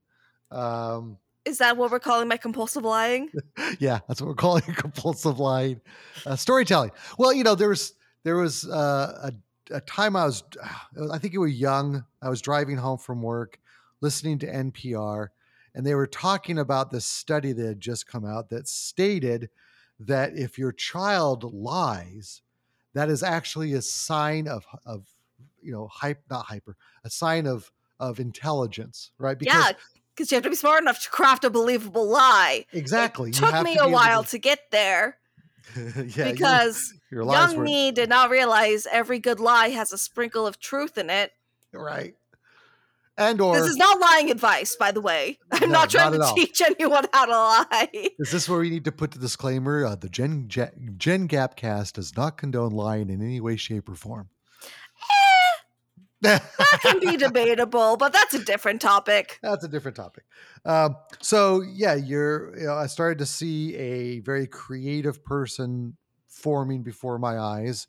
[0.50, 3.30] um, Is that what we're calling my compulsive lying?
[3.78, 5.80] yeah, that's what we're calling compulsive lying,
[6.26, 6.90] uh, storytelling.
[7.16, 9.30] Well, you know, there was there was uh,
[9.70, 10.42] a, a time I was,
[11.10, 12.04] I think you were young.
[12.20, 13.58] I was driving home from work,
[14.02, 15.28] listening to NPR,
[15.74, 19.48] and they were talking about this study that had just come out that stated
[20.00, 22.42] that if your child lies,
[22.92, 25.06] that is actually a sign of of
[25.62, 29.38] you know hype, not hyper, a sign of of intelligence, right?
[29.40, 29.72] yeah,
[30.18, 32.66] because you have to be smart enough to craft a believable lie.
[32.72, 33.30] exactly.
[33.30, 35.16] It you took me to a while to- to get there
[35.76, 39.98] yeah, because your lies young were me did not realize every good lie has a
[39.98, 41.30] sprinkle of truth in it.
[41.72, 42.14] right,
[43.16, 45.38] and or this is not lying advice, by the way.
[45.52, 46.34] I'm No, not trying not to all.
[46.34, 47.88] teach anyone how to lie.
[48.18, 49.84] is this where we need to put the disclaimer?
[49.84, 50.48] Uh, the Gen
[50.96, 54.28] Gen Gap Cast does not condone lying in any way, shape, or form.
[56.20, 59.38] That can be debatable, but that's a different topic.
[59.42, 60.24] That's a different topic.
[60.64, 62.58] Um, so yeah, you're.
[62.58, 67.86] You know, I started to see a very creative person forming before my eyes,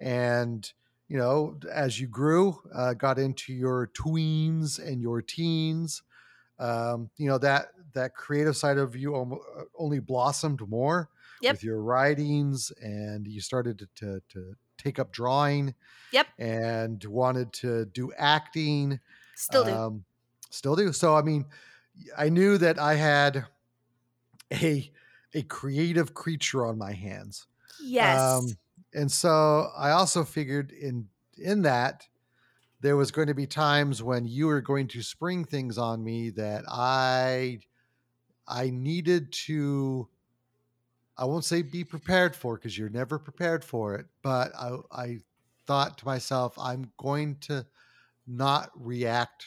[0.00, 0.70] and
[1.08, 6.02] you know, as you grew, uh, got into your tweens and your teens,
[6.58, 11.08] um, you know that that creative side of you uh, only blossomed more
[11.40, 11.52] Yep.
[11.54, 15.74] with your writings, and you started to, to to take up drawing.
[16.12, 16.28] Yep.
[16.38, 19.00] and wanted to do acting
[19.34, 19.72] Still do.
[19.72, 20.04] um,
[20.50, 20.92] still do.
[20.92, 21.44] So I mean,
[22.16, 23.46] I knew that I had
[24.52, 24.92] a
[25.32, 27.46] a creative creature on my hands.
[27.82, 28.20] yes.
[28.20, 28.46] Um,
[28.92, 32.06] and so I also figured in in that
[32.80, 36.30] there was going to be times when you were going to spring things on me
[36.30, 37.58] that I
[38.46, 40.08] I needed to
[41.16, 45.20] I won't say be prepared for because you're never prepared for it, but I I
[45.66, 47.66] thought to myself I'm going to
[48.26, 49.46] not react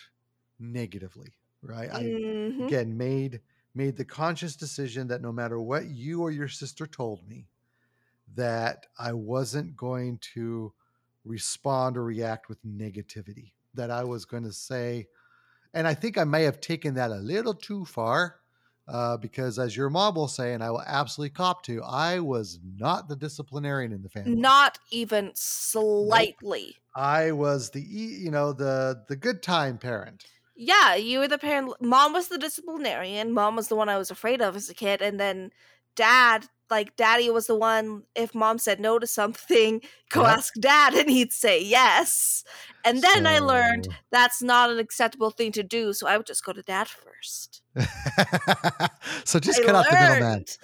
[0.60, 1.90] negatively, right?
[1.92, 2.16] I
[2.50, 2.58] Mhm.
[2.60, 3.42] again made
[3.76, 7.50] made the conscious decision that no matter what you or your sister told me
[8.34, 10.74] that i wasn't going to
[11.24, 15.08] respond or react with negativity that i was going to say
[15.74, 18.42] and i think i may have taken that a little too far
[18.88, 22.60] uh, because as your mom will say and i will absolutely cop to i was
[22.78, 26.76] not the disciplinarian in the family Not even slightly.
[26.96, 31.74] i was the you know the the good time parent Yeah, you were the parent.
[31.82, 33.32] Mom was the disciplinarian.
[33.34, 35.52] Mom was the one I was afraid of as a kid, and then
[35.96, 40.28] dad like daddy was the one if mom said no to something go Yep.
[40.28, 42.44] ask dad and he'd say yes
[42.84, 46.44] and then i learned that's not an acceptable thing to do so i would just
[46.46, 47.62] go to dad first
[49.26, 50.40] so just I cut out the middleman.
[50.40, 50.58] learned.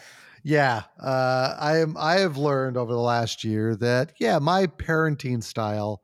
[0.43, 1.95] Yeah, uh, I am.
[1.97, 6.01] I have learned over the last year that yeah, my parenting style,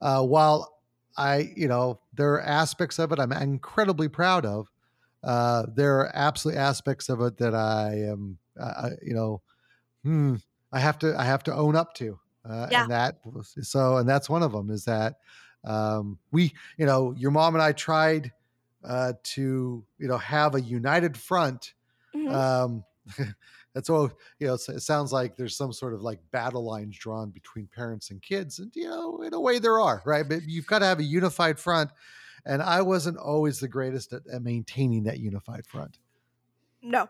[0.00, 0.78] uh, while
[1.18, 4.70] I you know there are aspects of it I'm incredibly proud of,
[5.22, 9.42] uh, there are absolutely aspects of it that I am uh, you know,
[10.04, 10.36] hmm,
[10.72, 12.80] I have to I have to own up to, uh, Yeah.
[12.80, 15.16] and that was, so and that's one of them is that
[15.64, 18.32] um, we you know your mom and I tried
[18.84, 21.74] uh, to you know have a united front
[22.14, 22.34] Mhm.
[22.34, 22.84] um
[23.74, 27.30] that's all you know it sounds like there's some sort of like battle lines drawn
[27.30, 30.66] between parents and kids and you know in a way there are right but you've
[30.66, 31.90] got to have a unified front
[32.46, 35.98] and i wasn't always the greatest at, at maintaining that unified front
[36.82, 37.08] no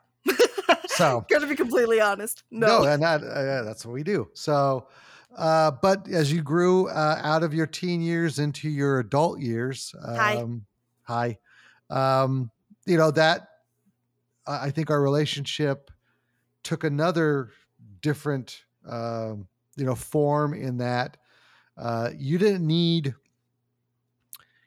[0.97, 2.43] So- gonna be completely honest.
[2.51, 4.29] No, no, and that uh, that's what we do.
[4.35, 4.89] So
[5.37, 9.95] uh but as you grew uh, out of your teen years into your adult years
[10.05, 10.37] Hi.
[10.37, 10.65] um
[11.03, 11.39] hi
[11.91, 12.51] um
[12.87, 13.49] you know that
[14.47, 15.91] i I think our relationship
[16.63, 17.51] took another
[18.01, 21.17] different um you know form in that
[21.77, 23.15] uh you didn't need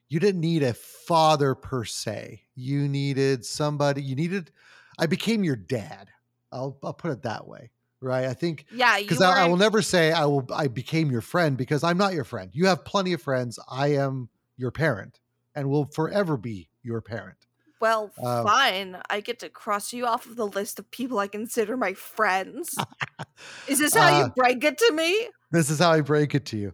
[0.09, 2.41] you didn't need a father per se.
[2.55, 4.51] You needed somebody you needed
[4.99, 6.09] i became your dad
[6.51, 9.81] i'll i'll put it that way right i think yeah because I, I will never
[9.81, 10.47] say I will.
[10.53, 12.51] I became your friend because I'm not your friend.
[12.53, 13.57] You have plenty of friends.
[13.69, 15.19] I am your parent,
[15.55, 17.37] and will forever be your parent.
[17.81, 21.27] well uh, fine i get to cross you off of the list of people i
[21.27, 22.75] consider my friends
[23.67, 26.45] is this how Uh, you break it to me This is how I break it
[26.47, 26.73] to you.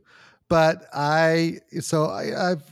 [0.49, 2.63] But I, so I, I've,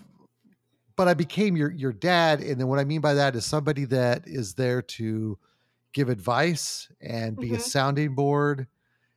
[0.96, 3.86] but I became your your dad, and then what I mean by that is somebody
[3.86, 5.38] that is there to
[5.94, 7.60] give advice and be a Mhm.
[7.60, 8.68] sounding board,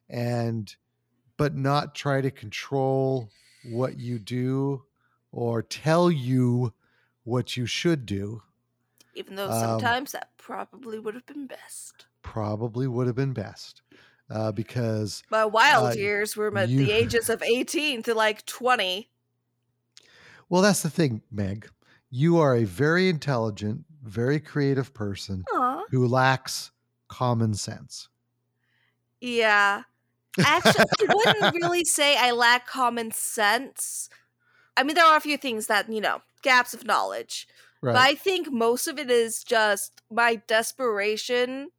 [0.09, 0.75] and
[1.39, 4.85] but not try to control what you do
[5.33, 6.75] or tell you
[7.25, 8.43] what you should do.
[9.15, 13.83] even though um, sometimes that probably would have been best probably would have been best
[14.31, 18.47] uh, because my wild Uh, years were at you- the ages of 18 to like
[18.47, 19.11] 20
[20.49, 21.69] well that's the thing meg
[22.11, 25.85] you are a very intelligent very creative person Aw.
[25.91, 26.71] who lacks
[27.09, 28.09] common sense
[29.21, 29.83] Yeah.
[30.45, 34.09] Actually, I wouldn't really say I lack common sense.
[34.77, 37.49] I mean, there are a few things that, you know, gaps of knowledge.
[37.83, 41.71] But I think most of it is just my desperation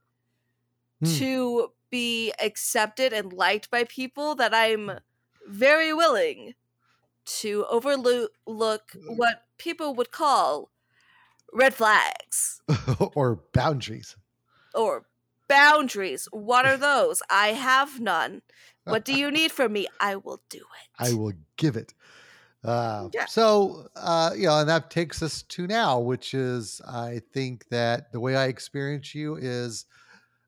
[1.01, 1.13] Hmm.
[1.17, 4.99] to be accepted and liked by people that I'm
[5.47, 6.55] very willing
[7.25, 10.71] to overlook what people would call
[11.53, 12.61] red flags
[13.15, 14.15] or boundaries
[14.73, 15.05] or
[15.47, 16.27] boundaries.
[16.31, 17.21] What are those?
[17.29, 18.41] I have none.
[18.83, 19.87] What do you need from me?
[19.99, 20.89] I will do it.
[20.99, 21.93] i will give it
[22.63, 23.25] uh, Yeah.
[23.27, 28.11] so uh, you know and that takes us to now which is i think that
[28.11, 29.85] the way i experience you is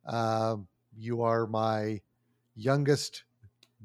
[0.06, 2.02] um, you are my
[2.56, 3.24] youngest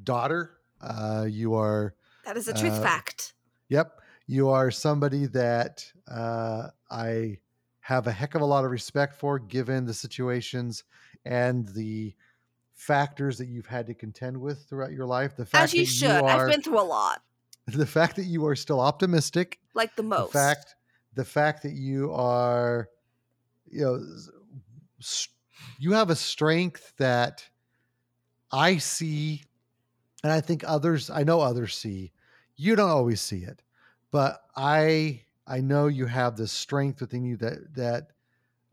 [0.04, 1.94] daughter uh, you are
[2.24, 3.34] That is a truth Uh, fact.
[3.68, 4.00] Yep.
[4.26, 7.38] You are somebody that uh, I
[7.80, 10.84] have a heck of a lot of respect for, given the situations
[11.24, 12.14] and the
[12.74, 15.36] factors that you've had to contend with throughout your life.
[15.36, 16.08] The fact As you that should.
[16.20, 17.22] you are, I've been through a lot,
[17.66, 20.32] the fact that you are still optimistic, like the the most.
[20.32, 20.74] fact,
[21.14, 22.88] the fact that you are,
[23.70, 24.04] you know,
[25.78, 27.48] you have a strength that
[28.50, 29.42] I see,
[30.22, 32.12] and I think others, I know others see.
[32.56, 33.62] You don't always see it,
[34.10, 35.22] but I,
[35.52, 38.06] I know you have this strength within you that that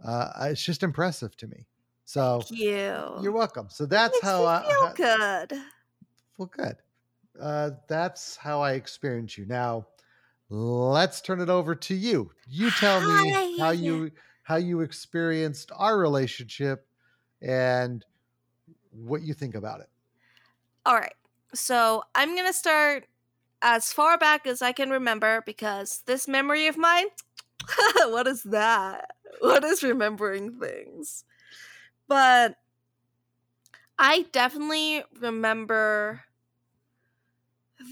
[0.04, 1.66] uh, it's just impressive to me.
[2.06, 3.20] So Thank you.
[3.22, 3.68] you're welcome.
[3.70, 5.54] So that's Makes how I feel how- good.
[6.38, 6.78] well, good.
[7.40, 9.46] Uh, that's how I experience you.
[9.46, 9.88] Now,
[10.50, 12.32] let's turn it over to you.
[12.48, 14.12] You tell me how you
[14.44, 16.88] how you experienced our relationship
[17.42, 18.06] and
[18.92, 19.90] what you think about it.
[20.86, 21.14] All right.
[21.54, 23.06] So I'm going to start
[23.62, 27.08] as far back as I can remember because this memory of mine,
[28.08, 29.16] what is that?
[29.42, 31.24] What is remembering things?
[32.08, 32.58] But
[33.98, 36.22] I definitely remember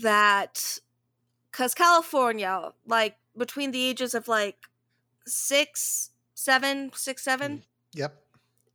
[0.02, 0.80] that
[1.52, 4.58] because California, like between the ages of like
[5.26, 7.64] six, seven, six, seven,
[7.94, 8.24] Yep.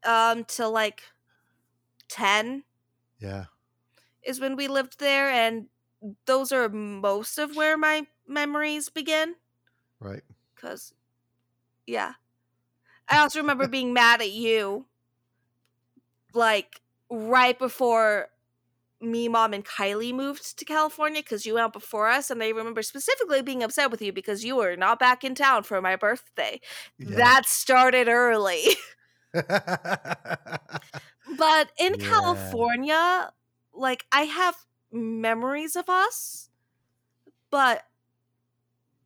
[0.05, 1.03] um, to like
[2.09, 2.65] 10,
[3.19, 3.47] Yeah.
[4.23, 5.69] is when we lived there and
[6.27, 9.37] those are most of where my memories begin
[10.01, 10.25] Right.
[10.55, 10.93] because
[11.87, 12.15] yeah
[13.09, 14.87] i also remember being mad at you
[16.35, 16.81] like
[17.11, 18.29] right before
[19.01, 22.83] me, mom, and Kylie moved to California because you went before us, and I remember
[22.83, 26.61] specifically being upset with you because you were not back in town for my birthday.
[26.99, 27.19] Yeah.
[27.19, 28.63] That started early.
[31.29, 31.99] but in Yeah.
[31.99, 33.33] California,
[33.73, 34.57] like I have
[34.93, 36.51] memories of us,
[37.51, 37.85] but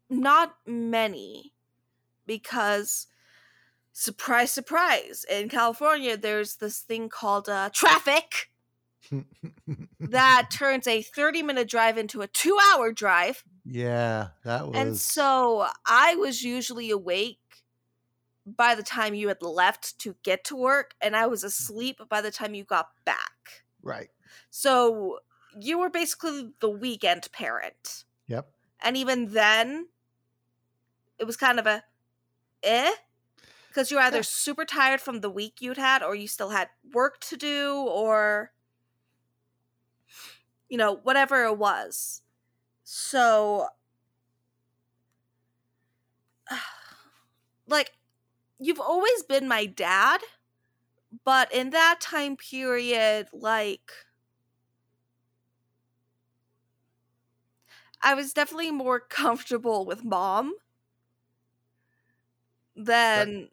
[0.08, 1.52] not many
[2.26, 3.06] because
[3.92, 8.50] surprise surprise in California there's this thing called uh, traffic
[10.00, 14.76] that turns a 30 minute drive into a 2 hour drive yeah, that was.
[14.76, 17.64] and so I was usually awake
[18.46, 22.20] by the time you had left to get to work, and I was asleep by
[22.20, 23.64] the time you got back.
[23.82, 24.08] right.
[24.50, 25.18] So
[25.60, 28.04] you were basically the weekend parent.
[28.28, 28.52] Yep.
[28.80, 29.88] And even then,
[31.18, 31.82] it was kind of a
[32.62, 32.92] eh?
[33.68, 34.24] Because you were either Yeah.
[34.24, 38.52] super tired from the week you'd had, or you still had work to do, or,
[40.68, 42.22] you know, whatever it was.
[42.84, 43.68] So,
[47.66, 47.92] like,
[48.58, 50.20] you've always been my dad,
[51.24, 53.92] but in that time period, like,
[58.06, 60.54] I was definitely more comfortable with mom
[62.76, 63.48] than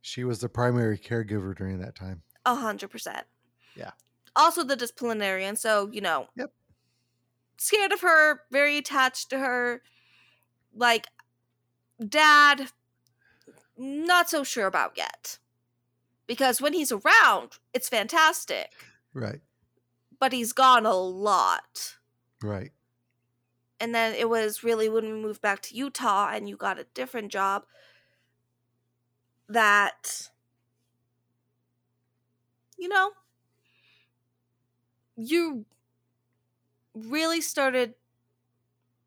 [0.00, 2.22] She was the primary caregiver during that time.
[2.46, 3.26] a hundred percent.
[3.76, 3.90] Yeah.
[4.34, 6.28] Also the disciplinarian, so you know.
[6.36, 6.52] Yep.
[7.58, 9.82] Scared of her, very attached to her.
[10.74, 11.06] Like
[12.06, 12.70] dad
[13.76, 15.38] not so sure about yet.
[16.26, 18.72] Because when he's around, it's fantastic.
[19.12, 19.40] Right.
[20.20, 21.96] But he's gone a lot.
[22.42, 22.72] Right.
[23.80, 26.84] And then it was really when we moved back to Utah and you got a
[26.94, 27.66] different job
[29.48, 30.30] that
[32.78, 33.12] you know
[35.16, 35.66] you
[36.94, 37.94] really started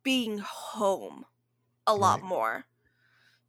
[0.03, 1.25] being home
[1.87, 2.23] a lot Right.
[2.23, 2.65] more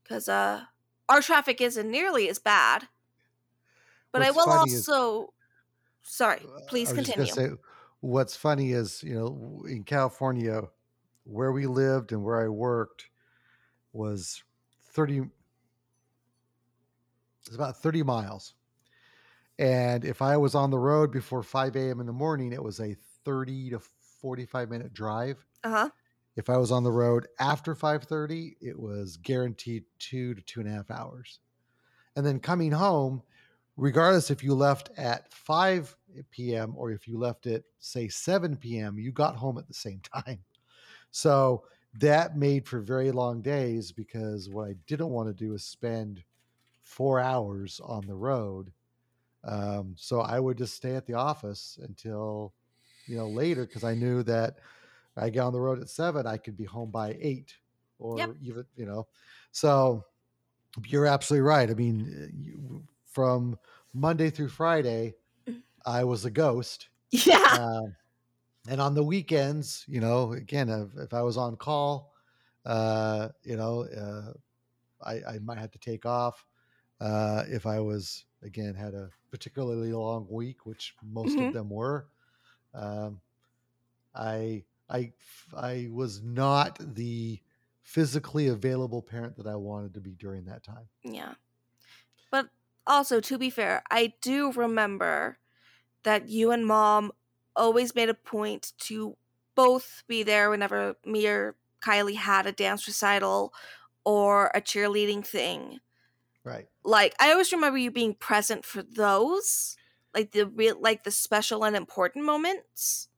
[0.05, 0.67] cuz uh
[1.09, 2.89] our traffic isn't nearly as bad
[4.13, 5.35] but I will funny is- also
[6.03, 7.51] sorry Uh, please I was just continue say,
[8.01, 10.69] what's funny is, you know, in California,
[11.25, 13.07] where we lived and where I worked
[13.93, 14.43] was
[14.93, 15.23] 30,
[17.47, 18.55] it's about 30 miles.
[19.59, 22.01] And if I was on the road before 5 a.m.
[22.01, 23.81] in the morning, it was a 30 to
[24.21, 25.45] 45 minute drive.
[25.65, 25.91] uh-huh
[26.37, 30.69] If I was on the road after 5:30, it was guaranteed two to two and
[30.69, 31.41] a half hours.
[32.17, 33.23] And then coming home,
[33.77, 35.97] regardless if you left at 5
[36.31, 36.75] p.m.
[36.77, 40.45] or if you left at say 7 p.m., you got home at the same time.
[41.13, 45.65] So that made for very long days because what I didn't want to do is
[45.65, 46.25] spend
[46.83, 48.75] four hours on the road.
[49.45, 52.55] Um, so I would just stay at the office until
[53.07, 54.61] you know later because I knew that
[55.17, 57.57] I get on the road at seven, I could be home by eight
[57.99, 58.37] or Yep.
[58.43, 59.09] even you know.
[59.53, 60.05] So
[60.87, 61.71] you're absolutely right.
[61.71, 63.59] I mean, uh, you, from
[63.93, 65.15] Monday through Friday,
[65.87, 66.91] I was a ghost.
[67.27, 67.97] yeah Um,
[68.69, 72.15] and on the weekends, you know, again, if, if I was on call,
[72.65, 74.33] uh, you know, uh,
[75.03, 76.47] I, I might have to take off.
[77.01, 81.43] Uh, if I was, again, had a particularly long week, which most Mhm.
[81.43, 82.11] of them were,
[82.75, 83.23] um,
[84.15, 85.13] I, I,
[85.57, 87.41] I was not the
[87.83, 90.89] physically available parent that I wanted to be during that time.
[91.05, 91.35] Yeah.
[92.31, 92.51] But
[92.87, 95.39] also, to be fair, I do remember
[96.05, 97.13] that you and mom
[97.57, 99.17] always made a point to
[99.55, 103.53] both be there whenever me or Kylie had a dance recital
[104.05, 105.81] or a cheerleading thing.
[106.45, 106.69] Right.
[106.85, 109.77] Like, I always remember you being present for those,
[110.15, 113.09] like the real, like the special and important moments,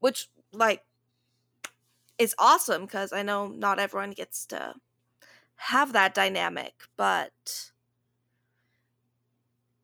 [0.00, 0.84] which, like,
[2.18, 4.74] is awesome because I know not everyone gets to
[5.56, 7.72] have that dynamic, but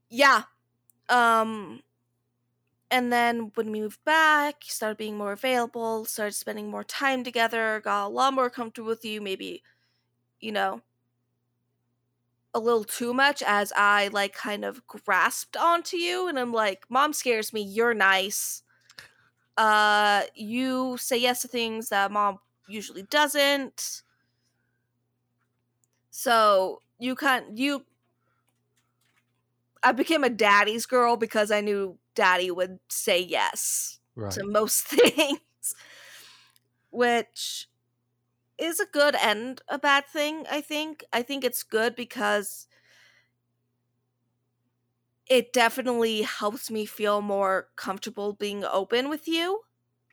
[0.08, 0.44] yeah.
[1.08, 1.82] Um
[2.90, 7.24] and then when we moved back, you started being more available, started spending more time
[7.24, 9.62] together, got a lot more comfortable with you, maybe,
[10.40, 10.82] you know,
[12.54, 16.86] a little too much as I like kind of grasped onto you and I'm like,
[16.88, 18.62] Mom scares me, you're nice.
[19.56, 24.02] Uh you say yes to things that mom usually doesn't.
[26.10, 27.84] So you can't you
[29.82, 34.32] I became a daddy's girl because I knew daddy would say yes Right.
[34.32, 35.40] to most things.
[36.90, 37.68] Which
[38.58, 41.04] is a good and a bad thing, I think.
[41.12, 42.66] I think it's good because
[45.26, 49.62] it definitely helps me feel more comfortable being open with you.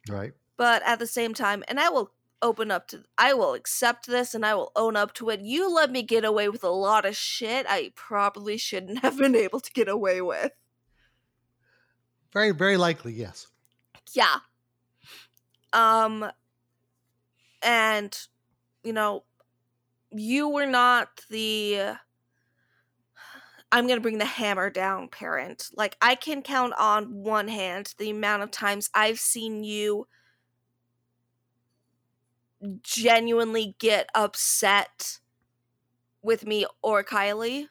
[0.09, 0.33] Right.
[0.57, 4.35] But at the same time, and I will open up to I will accept this
[4.35, 5.39] and I will own up to it.
[5.39, 9.35] You let me get away with a lot of shit I probably shouldn't have been
[9.35, 10.51] able to get away with.
[12.33, 13.47] Very, very likely, yes.
[14.13, 14.39] Yeah.
[15.71, 16.31] Um
[17.61, 18.17] and
[18.83, 19.23] you know,
[20.11, 21.95] you were not the
[23.71, 25.69] I'm going to bring the hammer down parent.
[25.75, 30.07] Like I can count on one hand the amount of times I've seen you
[32.83, 35.19] genuinely get upset
[36.21, 37.67] with me or Kylie.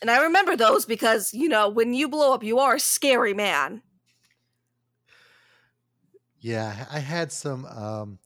[0.00, 3.34] And I remember those because, you know, when you blow up, you are a scary
[3.34, 3.82] man.
[6.38, 8.18] Yeah, I had some um,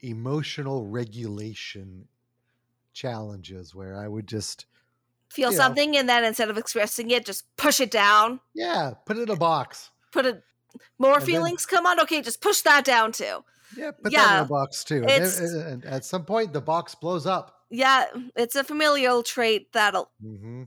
[0.00, 2.08] emotional regulation
[2.92, 4.66] challenges where I would just
[5.28, 8.40] feel something know, and then instead of expressing it, just push it down.
[8.54, 9.90] Yeah, put it in a box.
[10.10, 10.42] Put it
[10.98, 12.00] more and feelings then, come on.
[12.00, 13.44] Okay, just push that down too.
[13.76, 15.04] Yeah, put yeah, that in a box too.
[15.04, 17.64] And, and, at some point, the box blows up.
[17.70, 20.64] Yeah, it's a familial trait that mm-hmm.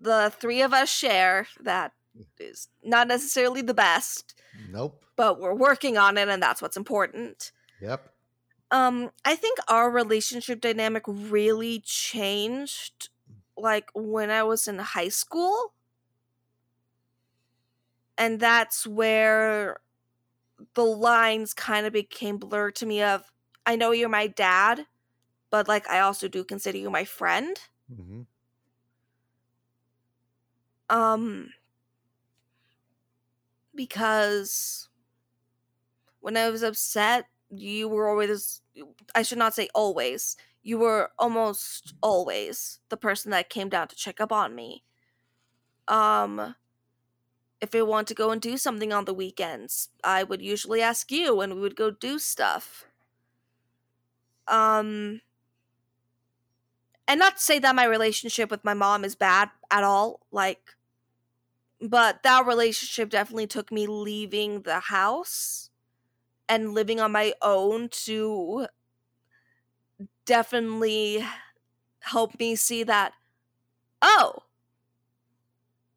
[0.00, 1.46] The three of us share.
[1.60, 1.92] That
[2.38, 4.34] is not necessarily the best.
[4.70, 5.04] Nope.
[5.16, 7.52] But we're working on it, and that's what's important.
[7.80, 8.12] Yep.
[8.70, 13.08] Um, I think our relationship dynamic really changed
[13.56, 15.72] like when I was in high school.
[18.16, 19.78] And that's where
[20.74, 23.22] the lines kind of became blurred to me of
[23.64, 24.86] I know you're my dad,
[25.50, 27.58] but like I also do consider you my friend.
[27.92, 28.22] Mm-hmm.
[30.90, 31.50] Um
[33.74, 34.88] because
[36.20, 38.60] when I was upset, you were always
[39.14, 40.36] I should not say always.
[40.62, 44.84] You were almost always the person that came down to check up on me.
[45.88, 46.54] Um
[47.60, 51.10] if I want to go and do something on the weekends, I would usually ask
[51.12, 52.84] you and we would go do stuff.
[54.48, 55.20] Um
[57.06, 60.74] and not to say that my relationship with my mom is bad at all, like
[61.80, 65.70] but that relationship definitely took me leaving the house
[66.48, 68.66] and living on my own to
[70.24, 71.24] definitely
[72.00, 73.12] help me see that
[74.02, 74.42] oh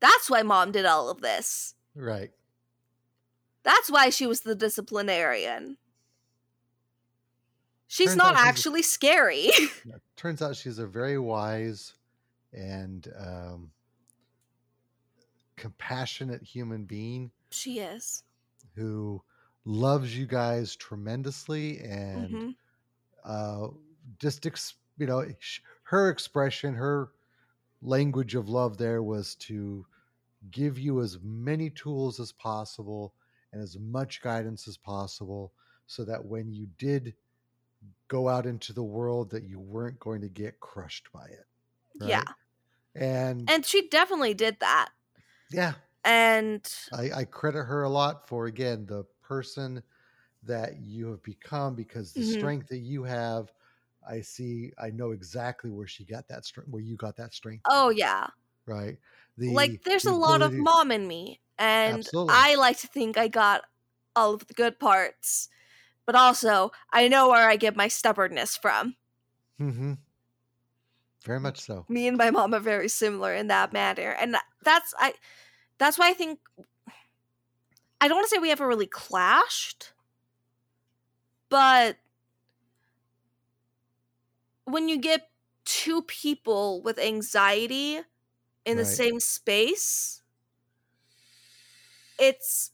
[0.01, 1.75] that's why mom did all of this.
[1.95, 2.31] Right.
[3.63, 5.77] That's why she was the disciplinarian.
[7.87, 9.51] She's turns not actually she's, scary
[10.15, 11.93] turns out she's a very wise
[12.53, 13.71] and um,
[15.61, 18.23] compassionate human being she is
[18.75, 19.21] who
[19.63, 22.49] loves you guys tremendously and mm-hmm.
[23.23, 23.67] uh,
[24.17, 25.23] just ex- you know
[25.83, 27.09] her expression her
[27.83, 29.85] language of love there was to
[30.49, 33.13] give you as many tools as possible
[33.53, 35.53] and as much guidance as possible
[35.85, 37.13] so that when you did
[38.07, 41.45] go out into the world that you weren't going to get crushed by it
[41.99, 42.09] right?
[42.09, 42.23] yeah
[42.95, 44.89] and and she definitely did that
[45.51, 45.73] yeah.
[46.03, 49.83] And I, I credit her a lot for again the person
[50.43, 52.39] that you have become because the mm-hmm.
[52.39, 53.51] strength that you have
[54.09, 57.61] i see i know exactly where she got that strength where you got that strength
[57.69, 58.27] oh yeah.
[58.65, 58.97] right?
[59.37, 62.33] The, like there's the a lot of mom in me and Absolutely.
[62.35, 63.61] i like to think i got
[64.15, 65.47] all of the good parts
[66.05, 68.95] but also i know where i get my stubbornness from.
[69.59, 69.93] Mm-hmm
[71.23, 74.93] very much so me and my mom are very similar in that manner and that's
[74.99, 75.13] i
[75.79, 76.39] that's why i think
[78.01, 79.93] I don't want to say we ever really clashed,
[81.49, 81.97] but
[84.65, 85.29] when you get
[85.65, 88.01] two people with anxiety
[88.65, 90.23] in the same space,
[92.19, 92.71] it's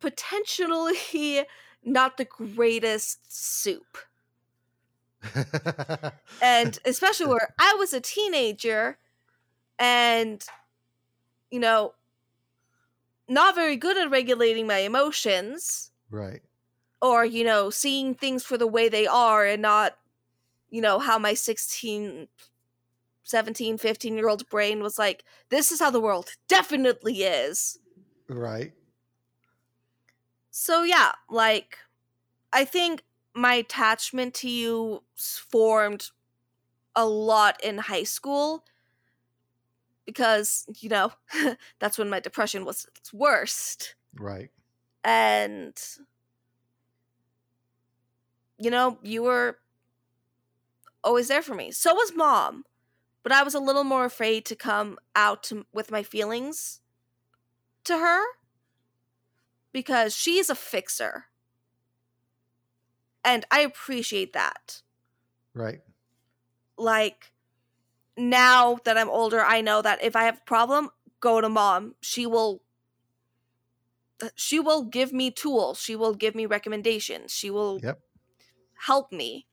[0.00, 1.44] potentially
[1.84, 3.98] not the greatest soup.
[6.42, 8.98] and especially where I was a teenager
[9.78, 10.44] and
[11.50, 11.94] you know
[13.28, 15.90] not very good at regulating my emotions.
[16.10, 16.42] Right.
[17.02, 19.96] Or, you know, seeing things for the way they are and not,
[20.70, 22.28] you know, how my 16,
[23.24, 27.78] 17, 15 year old brain was like, this is how the world definitely is.
[28.28, 28.72] Right.
[30.50, 31.78] So, yeah, like,
[32.52, 33.02] I think
[33.36, 36.10] my attachment to you formed
[36.94, 38.64] a lot in high school
[40.04, 41.12] because you know
[41.78, 43.94] that's when my depression was its worst.
[44.14, 44.50] Right.
[45.04, 45.76] And
[48.58, 49.58] you know you were
[51.04, 51.70] always there for me.
[51.70, 52.64] So was mom
[53.26, 56.78] but I was a little more afraid to come out to, with my feelings
[57.82, 58.22] to her
[59.72, 61.24] because she's a fixer.
[63.26, 64.82] And I appreciate that.
[65.54, 65.82] Right.
[66.78, 67.32] Like
[68.16, 71.96] now that I'm older, I know that if I have a problem, go to mom.
[72.02, 72.62] She will
[74.22, 75.78] uh, she will give me tools.
[75.80, 77.32] She will give me recommendations.
[77.32, 78.02] She will Yep.
[78.86, 79.48] help me.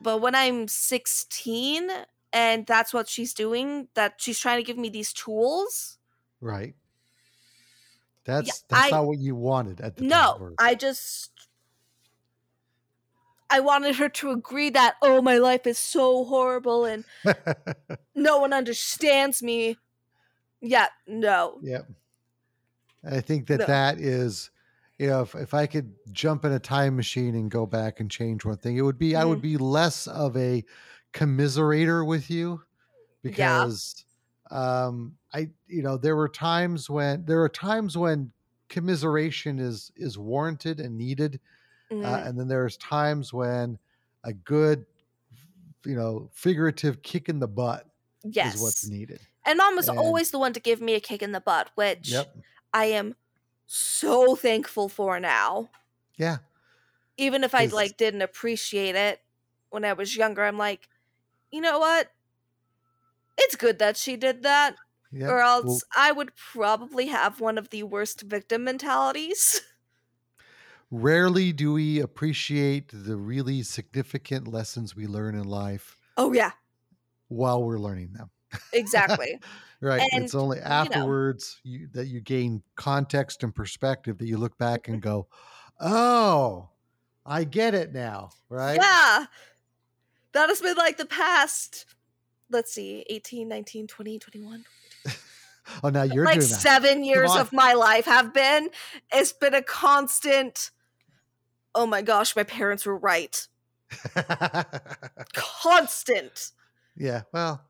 [0.00, 1.90] But when I'm 16
[2.32, 5.98] and that's what she's doing, that she's trying to give me these tools,
[6.40, 6.74] Right.
[8.24, 10.34] That's that's I- not what you wanted at the time.
[10.34, 11.37] no, I just
[13.50, 17.04] I wanted her to agree that oh my life is so horrible and
[18.14, 19.80] no one understands me.
[20.60, 21.60] Yeah, no.
[21.60, 21.88] Yep.
[23.04, 23.66] I think that No.
[23.66, 24.50] that is,
[24.98, 28.10] you know, if, if I could jump in a time machine and go back and
[28.10, 29.24] change one thing, it would be I Mm-hmm.
[29.24, 30.64] would be less of a
[31.12, 32.62] commiserator with you
[33.24, 33.68] Yeah.
[33.68, 34.04] because
[34.50, 38.32] um I you know there were times when there are times when
[38.68, 41.40] commiseration is is warranted and needed
[41.90, 42.26] uh, Mhm.
[42.26, 43.78] and then there's times when
[44.24, 44.84] a good
[45.84, 47.86] you know figurative kick in the butt
[48.24, 48.56] yes.
[48.56, 49.20] is what's needed.
[49.46, 51.70] And mom was And- always the one to give me a kick in the butt,
[51.74, 52.36] which Yep.
[52.74, 53.14] I am
[53.66, 55.70] so thankful for now.
[56.16, 56.38] Yeah.
[57.16, 59.22] Even if I like didn't appreciate it
[59.70, 60.88] when I was younger, I'm like,
[61.50, 62.10] you know what?
[63.38, 64.76] It's good that she did that,
[65.12, 65.30] Yep.
[65.30, 69.60] or else Well, I would probably have one of the worst victim mentalities.
[70.90, 76.52] rarely do we appreciate the really significant lessons we learn in life oh yeah,
[77.28, 78.30] while we're learning them.
[78.72, 79.38] exactly.
[79.80, 80.02] Right.
[80.12, 84.88] And, it's only afterwards you, that you gain context and perspective that you look back
[84.88, 85.08] and mm-hmm.
[85.08, 85.28] go,
[85.78, 86.70] oh,
[87.24, 88.30] I get it now.
[88.48, 88.74] Right.
[88.74, 89.26] Yeah.
[90.32, 91.86] That has been like the past,
[92.50, 94.64] let's see, 18, 19, 20, 21.
[95.84, 96.60] Oh, now you're like doing that.
[96.60, 98.70] seven years of my life have been.
[99.12, 100.70] It's been a constant.
[101.78, 103.46] Oh my gosh, my parents were right.
[105.32, 106.50] Constant.
[106.96, 107.22] yeah.
[107.32, 107.64] Well,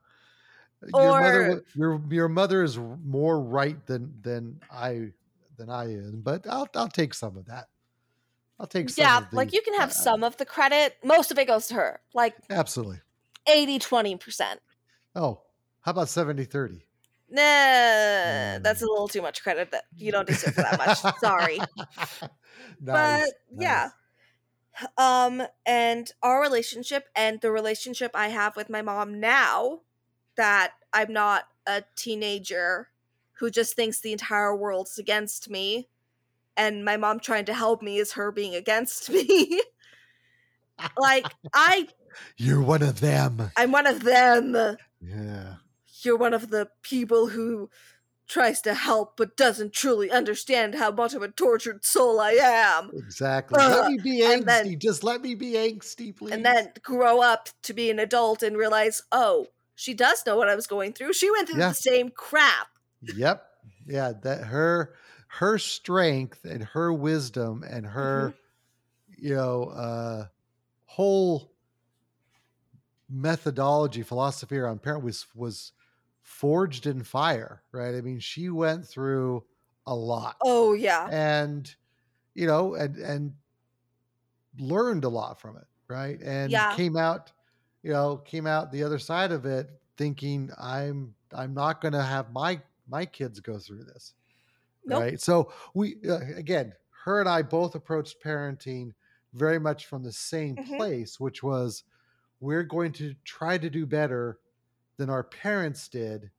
[0.94, 5.10] your mother, your your mother is more right than than I
[5.58, 7.68] than I am, but I'll I'll take some of that.
[8.58, 9.04] I'll take some.
[9.04, 10.96] yeah, of the- like you can have uh, some of the credit.
[11.04, 12.00] Most of it goes to her.
[12.14, 13.00] Like Absolutely.
[13.46, 14.56] 80, 20%.
[15.16, 15.42] Oh,
[15.82, 16.86] how about 70 30?
[17.30, 17.42] Nah,
[18.60, 21.18] that's a little too much credit that you don't deserve for that much.
[21.20, 21.60] Sorry.
[22.80, 23.90] Nice, but yeah nice.
[24.96, 29.80] Um and our relationship and the relationship i have with my mom now
[30.36, 32.88] that i'm not a teenager
[33.38, 35.88] who just thinks the entire world's against me
[36.56, 39.60] and my mom trying to help me is her being against me
[40.96, 41.88] like i
[42.36, 43.50] You're one of them.
[43.56, 44.56] i'm one of them
[45.00, 45.54] Yeah.
[46.02, 47.68] you're one of the people who
[48.28, 52.90] tries to help but doesn't truly understand how much of a tortured soul i am
[52.94, 53.58] Exactly.
[53.58, 54.44] let Uh, me be angsty.
[54.44, 56.32] then- Just let me be angsty, please.
[56.32, 60.48] and then grow up to be an adult and realize, oh, she does know what
[60.48, 61.12] I was going through.
[61.14, 61.68] She went through Yeah.
[61.70, 62.68] the same crap.
[63.02, 63.44] Yep.
[63.86, 64.12] Yeah.
[64.22, 64.94] That her
[65.40, 68.34] her strength and her wisdom and her,
[69.14, 69.26] Mm-hmm.
[69.26, 70.26] you know, uh
[70.86, 71.52] whole
[73.08, 75.72] methodology, philosophy around parent was was
[76.28, 77.94] forged in fire, right?
[77.94, 79.46] I mean, she went through
[79.86, 80.38] a lot.
[80.40, 81.74] Oh yeah, and
[82.34, 83.34] you know and and
[84.58, 86.68] learned a lot from it right and Yeah.
[86.68, 87.32] came out
[87.82, 92.02] you know came out the other side of it thinking i'm i'm not going to
[92.02, 94.14] have my my kids go through this
[94.84, 95.06] Nope.
[95.06, 96.74] right so we uh, again
[97.04, 98.92] her and i both approached parenting
[99.34, 100.78] very much from the same Mhm.
[100.78, 101.84] place which was
[102.40, 104.40] we're going to try to do better
[104.98, 106.32] than our parents did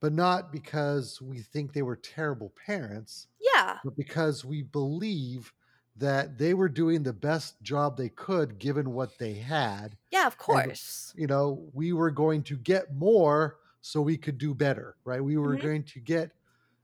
[0.00, 5.52] but not because we think they were terrible parents yeah, but because we believe
[5.96, 9.98] that they were doing the best job they could given what they had.
[10.10, 10.26] yeah.
[10.26, 11.14] Of course.
[11.14, 15.22] You know, we were going to get more so we could do better, right?
[15.22, 15.58] We were Mhm.
[15.58, 16.32] going to get,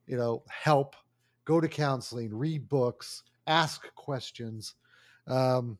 [0.06, 0.96] you know, help,
[1.44, 4.74] go to counseling, read books, ask questions,
[5.26, 5.78] um,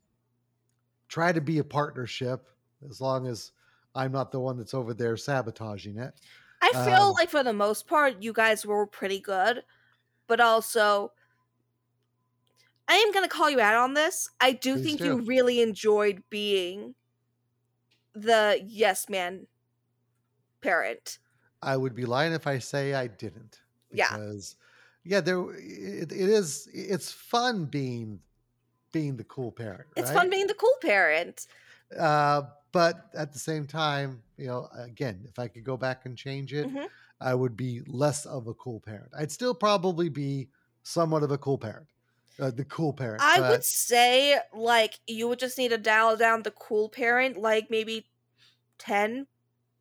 [1.09, 2.49] try to be a partnership
[2.89, 3.53] as long as
[3.95, 6.15] I'm not the one that's over there sabotaging it.
[6.61, 9.63] I feel um, like for the most part, you guys were pretty good,
[10.27, 11.13] but also.
[12.91, 14.31] I am gonna call you out on this.
[14.41, 15.05] I do think do.
[15.05, 16.95] you really enjoyed being
[18.15, 19.47] the yes man
[20.61, 21.19] parent.
[21.63, 23.61] I would be lying if I say I didn't.
[23.93, 24.11] Yeah.
[24.11, 24.57] Because
[25.05, 28.21] yeah, there it, it is it's fun being
[28.93, 29.87] being the cool parent.
[29.97, 30.17] It's right?
[30.17, 31.47] fun being the cool parent.
[31.99, 32.43] uh
[32.73, 36.53] but at the same time, you know, again, if I could go back and change
[36.53, 36.89] it, Mhm.
[37.21, 39.11] I would be less of a cool parent.
[39.17, 40.49] I'd still probably be
[40.83, 41.89] somewhat of a cool parent,
[42.41, 43.23] uh, the cool parent.
[43.23, 47.71] I would say like you would just need to dial down the cool parent, like
[47.71, 48.07] maybe
[48.79, 49.27] ten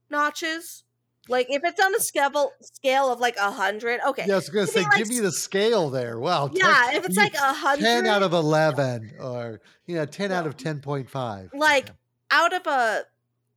[0.10, 0.84] notches.
[1.30, 4.26] Like if it's on a scale scale of like a hundred, okay.
[4.28, 6.20] Yeah, I was gonna say, like give me the scale there.
[6.20, 10.32] Wow, Yeah, if it's like a hundred, ten out of eleven, or you know, ten
[10.32, 11.52] out of ten point five.
[11.54, 11.92] like
[12.32, 13.04] out of a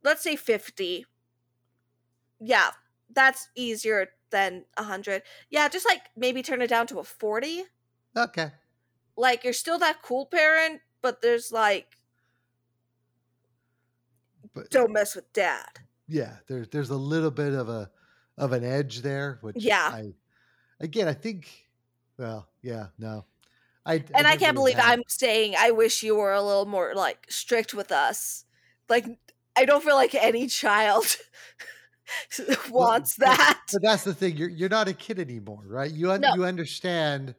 [0.03, 1.05] let's say 50
[2.39, 2.71] yeah
[3.13, 7.63] that's easier than a 100 yeah just like maybe turn it down to a 40
[8.17, 8.51] okay,
[9.17, 11.97] like you're still that cool parent but there's like
[14.53, 15.67] but don't mess with dad.
[16.07, 17.89] Yeah, there's there's a little bit of a
[18.37, 19.89] of an edge there, which Yeah.
[19.93, 20.13] I
[20.79, 21.69] again I think,
[22.17, 23.25] well, yeah, no,
[23.85, 26.41] I and i didn't can't really believe have- i'm saying i wish you were a
[26.41, 28.45] little more like strict with us
[28.91, 29.07] like
[29.55, 31.05] i don't feel like any child
[32.69, 34.35] wants that But that's the thing.
[34.37, 35.89] You're you're not a kid anymore, right?
[35.91, 36.33] You un- No.
[36.35, 37.35] you understand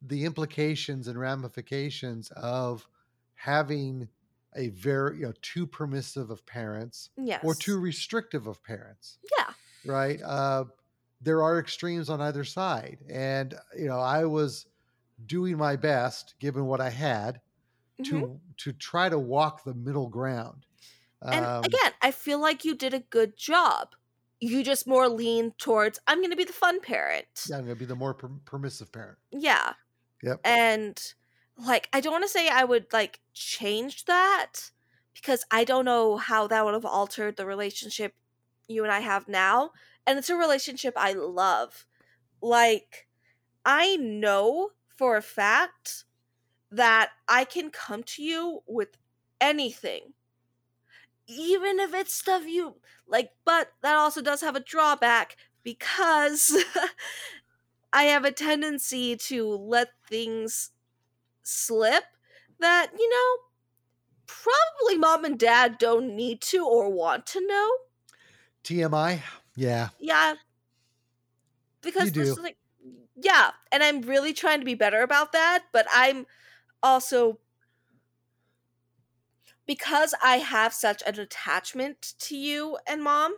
[0.00, 2.88] the implications and ramifications of
[3.34, 4.08] having
[4.56, 9.52] a very you know too permissive of parents yes or too restrictive of parents, yeah
[9.84, 10.20] right?
[10.22, 10.64] Uh,
[11.20, 14.66] there are extremes on either side, and you know I was
[15.26, 17.40] doing my best given what I had
[18.04, 18.40] to Mhm.
[18.58, 20.66] to try to walk the middle ground.
[21.24, 23.94] And Um, again, I feel like you did a good job.
[24.40, 27.26] You just more lean towards I'm going to be the fun parent.
[27.48, 29.18] yeah, I'm gonna be the more per- permissive parent.
[29.30, 29.74] Yeah.
[30.22, 30.40] Yep.
[30.44, 31.14] And
[31.56, 34.70] like I don't want to say I would like change that
[35.14, 38.14] because I don't know how that would have altered the relationship
[38.68, 39.70] you and I have now.
[40.06, 41.86] And it's a relationship I love.
[42.42, 43.08] Like
[43.64, 46.04] I know for a fact
[46.70, 48.96] that I can come to you with
[49.40, 50.14] anything.
[51.26, 56.54] Even if it's stuff you like, but that also does have a drawback because
[57.92, 60.72] I have a tendency to let things
[61.42, 62.04] slip
[62.60, 63.38] that, you know,
[64.26, 67.70] probably mom and dad don't need to or want to know.
[68.62, 69.22] TMI,
[69.56, 70.36] yeah, Yeah.
[71.82, 72.36] Because You this do.
[72.36, 72.56] is like
[73.16, 76.26] yeah, and I'm really trying to be better about that, but I'm
[76.82, 77.40] also
[79.66, 83.36] because I have such an attachment to you and mom,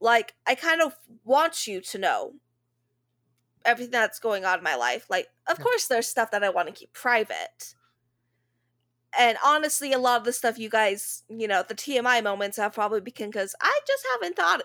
[0.00, 2.34] like I kind of want you to know
[3.64, 5.06] everything that's going on in my life.
[5.10, 5.64] Like, of Yeah.
[5.64, 7.74] course there's stuff that I want to keep private.
[9.18, 12.74] And honestly, a lot of the stuff you guys, you know, the TMI moments have
[12.74, 14.62] probably been because I just haven't thought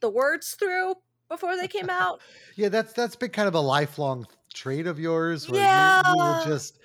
[0.00, 0.96] the words through
[1.28, 2.22] before they came out.
[2.56, 6.22] Yeah, that's that's been kind of a lifelong trait of yours where you, you Yeah.
[6.22, 6.78] will just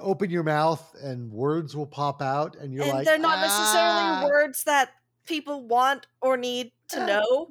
[0.00, 4.02] open your mouth and words will pop out and you're and like they're not necessarily
[4.02, 4.90] "Ah." words that
[5.26, 7.06] people want or need to Ah.
[7.06, 7.48] know.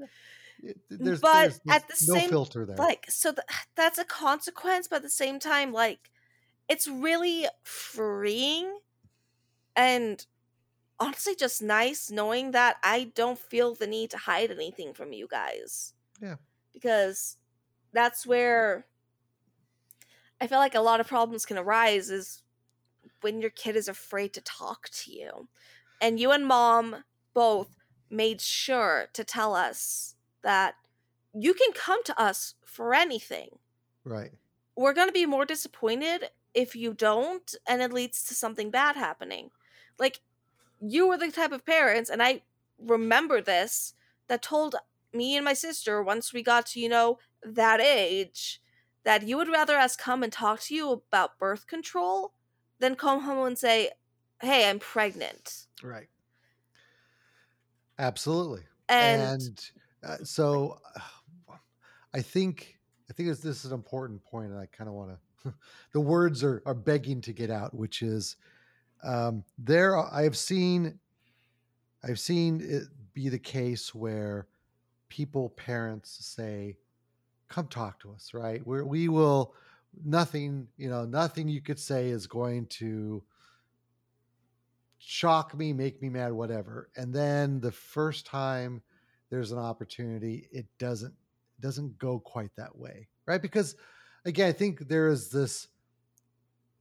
[0.89, 2.75] There's, but there's no, at the no same- filter there.
[2.77, 3.45] Like, so th-
[3.75, 6.09] that's a consequence, but at the same time, like,
[6.67, 8.79] it's really freeing
[9.75, 10.25] and
[10.99, 15.27] honestly just nice knowing that I don't feel the need to hide anything from you
[15.29, 15.93] guys.
[16.21, 16.35] Yeah.
[16.73, 17.37] Because
[17.93, 18.87] that's where
[20.39, 22.43] I feel like a lot of problems can arise is
[23.21, 25.47] when your kid is afraid to talk to you.
[26.01, 27.75] And you and mom both
[28.09, 30.75] made sure to tell us that
[31.33, 33.59] you can come to us for anything.
[34.05, 34.31] right.
[34.75, 38.95] We're going to be more disappointed if you don't and it leads to something bad
[38.95, 39.49] happening.
[39.97, 40.21] Like
[40.79, 42.43] you were the type of parents and I
[42.79, 43.95] remember this
[44.27, 44.75] that told
[45.13, 48.61] me and my sister once we got to, you know, that age
[49.07, 52.35] that you would rather us come and talk to you about birth control
[52.79, 53.91] than come home and say,
[54.41, 56.09] "Hey, I'm pregnant." Right.
[57.99, 58.65] Absolutely.
[58.89, 59.71] And, And,
[60.03, 60.79] uh, so
[62.13, 62.79] I think
[63.09, 65.53] I think this, this is an important point and I kind of want to
[65.93, 68.37] the words are are begging to get out which is
[69.03, 70.99] um there I have seen
[72.03, 72.83] I've seen it
[73.13, 74.47] be the case where
[75.09, 76.77] people parents say
[77.49, 78.65] come talk to us right?
[78.65, 79.53] Where we will
[80.03, 83.23] nothing you know nothing you could say is going to
[84.99, 86.89] shock me make me mad whatever.
[86.95, 88.81] And then the first time
[89.29, 91.13] there's an opportunity it doesn't
[91.59, 93.41] doesn't go quite that way right?
[93.41, 93.75] Because
[94.27, 95.69] again i think there is this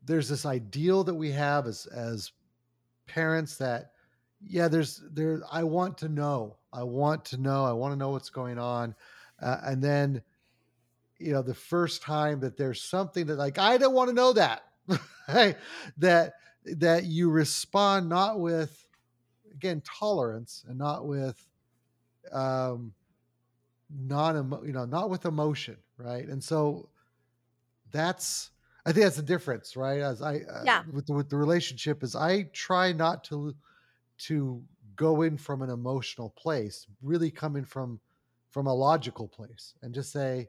[0.04, 2.32] there's this ideal that we have as as
[3.06, 3.92] parents that
[4.42, 8.10] yeah there's there i want to know i want to know i want to know
[8.10, 8.94] what's going on
[9.40, 10.20] uh, and then
[11.18, 14.32] you know the first time that there's something that like i don't want to know
[14.32, 14.62] that
[15.28, 15.56] right?
[15.96, 18.86] that that you respond not with
[19.52, 21.46] again tolerance and not with
[22.32, 22.92] um
[23.90, 26.88] non you know not with emotion right and so
[27.92, 28.50] that's
[28.84, 30.82] i think that's the difference right as i uh, Yeah.
[30.92, 33.54] with the, with the relationship is i try not to
[34.18, 34.62] to
[34.96, 38.00] go in from an emotional place really coming from
[38.50, 40.48] from a logical place and just say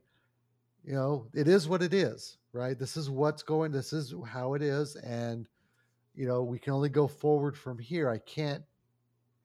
[0.88, 2.80] you know it is what it is right?
[2.80, 5.48] This is what's going this is how it is and
[6.16, 8.10] you know we can only go forward from here.
[8.10, 8.64] I can't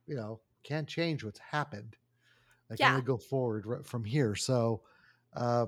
[0.06, 1.96] you know can't change what's happened.
[2.70, 2.90] I can Yeah.
[2.90, 4.34] only go forward from here.
[4.36, 4.82] So
[5.34, 5.66] uh,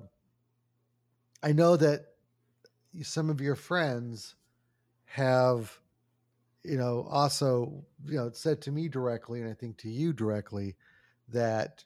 [1.45, 2.07] i know that
[3.03, 4.37] some of your friends
[5.07, 5.81] have
[6.65, 10.77] you know also you know said to me directly and i think to you directly
[11.29, 11.85] that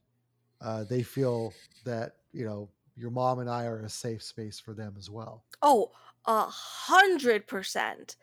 [0.60, 1.52] uh, they feel
[1.84, 2.68] that you know
[2.98, 5.90] your mom and i are a safe space for them as well Oh,
[6.24, 8.16] a hundred percent.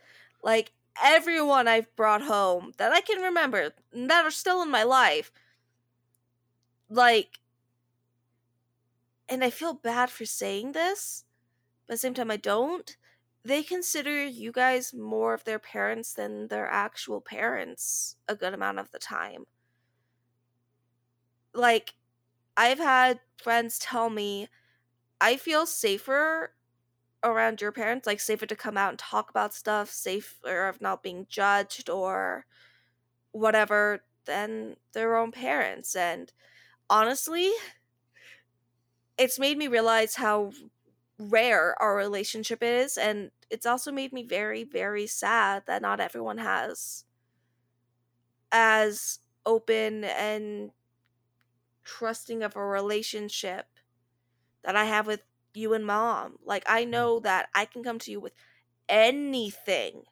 [0.44, 0.72] Like
[1.04, 5.32] everyone I've brought home that I can remember that are still in my life.
[6.90, 7.40] Like,
[9.28, 11.26] and I feel bad for saying this,
[11.88, 12.96] but at the same time, I don't.
[13.44, 18.80] They consider you guys more of their parents than their actual parents a good amount
[18.80, 19.46] of the time.
[21.54, 21.96] Like,
[22.58, 24.48] I've had friends tell me,
[25.22, 26.54] I feel safer
[27.24, 31.04] around your parents, like safer to come out and talk about stuff, safer of not
[31.04, 32.46] being judged or
[33.32, 35.96] whatever than their own parents.
[35.96, 36.32] And
[36.90, 37.52] honestly,
[39.18, 40.52] it's made me realize how
[41.18, 42.98] rare our relationship is.
[42.98, 47.06] And it's also made me very, very sad that not everyone has
[48.52, 50.72] as open and
[51.84, 53.75] trusting of a relationship
[54.66, 55.22] that I have with
[55.54, 56.38] you and mom.
[56.44, 58.34] Like I know that I can come to you with
[58.90, 60.04] anything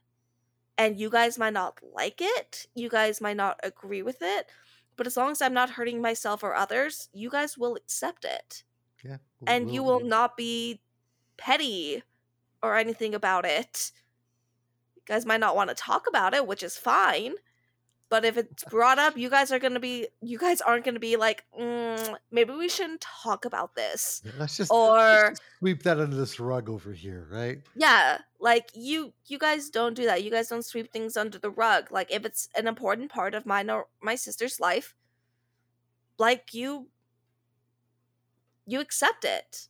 [0.77, 4.49] and you guys might not like it, you guys might not agree with it,
[4.95, 8.63] but as long as I'm not hurting myself or others, you guys will accept it.
[9.03, 10.81] yeah And you will we'll- not be
[11.37, 12.03] petty
[12.61, 13.91] or anything about it.
[14.95, 17.33] You guys might not want to talk about it, which is fine.
[18.13, 21.15] But if it's brought up, you guys are gonna be, you guys aren't gonna be
[21.15, 26.39] like, mm, maybe we shouldn't talk about this, let's just or sweep that under this
[26.39, 27.63] rug over here right?
[27.75, 30.23] Yeah like you you guys don't do that.
[30.23, 31.91] You guys don't sweep things under the rug.
[31.91, 34.93] Like if it's an important part of mine or my sister's life
[36.19, 36.89] like you
[38.67, 39.69] you accept it.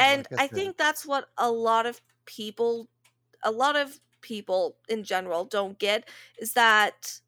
[0.00, 2.88] And i said, think that's what a lot of people
[3.44, 7.20] a lot of people in general don't get is that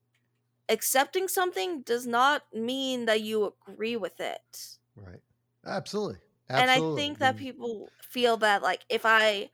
[0.68, 4.78] accepting something does not mean that you agree with it.
[4.96, 5.22] Right.
[5.64, 6.18] Absolutely.
[6.56, 9.50] And i think that people feel that like if i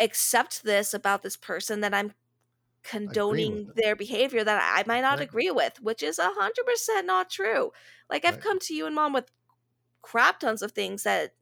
[0.00, 2.12] accept this about this person then i'm
[2.84, 5.22] condoning their behavior that i might not Right.
[5.22, 7.72] agree with which is a hundred percent not true.
[8.10, 8.40] Like i've Right.
[8.40, 9.30] come to you and mom with
[10.02, 11.34] crap tons of things that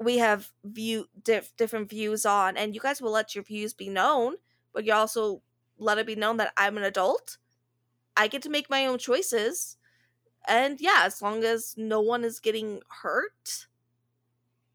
[0.00, 3.88] we have view diff, different views on and you guys will let your views be
[3.90, 4.36] known
[4.74, 5.42] but you also
[5.78, 7.38] let it be known that i'm an adult
[8.16, 9.76] i get to make my own choices
[10.48, 13.66] and yeah as long as no one is getting hurt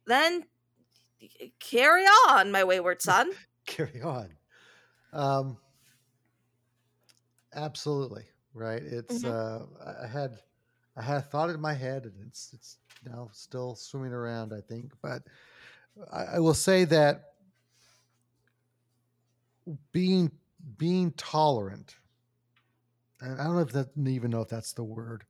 [0.06, 0.46] then
[1.60, 3.32] carry on my wayward son
[3.66, 4.38] carry on.
[5.14, 5.58] Um,
[7.54, 8.82] absolutely right.
[8.82, 9.30] It's Mhm.
[9.30, 9.66] uh,
[10.04, 10.40] I- had
[10.96, 14.52] I had a thought in my head, and it's it's now still swimming around.
[14.54, 15.24] I think, but
[16.12, 17.34] I, I will say that
[19.92, 20.32] being
[20.78, 21.96] being tolerant,
[23.22, 25.26] I don't know if that even know if that's the word.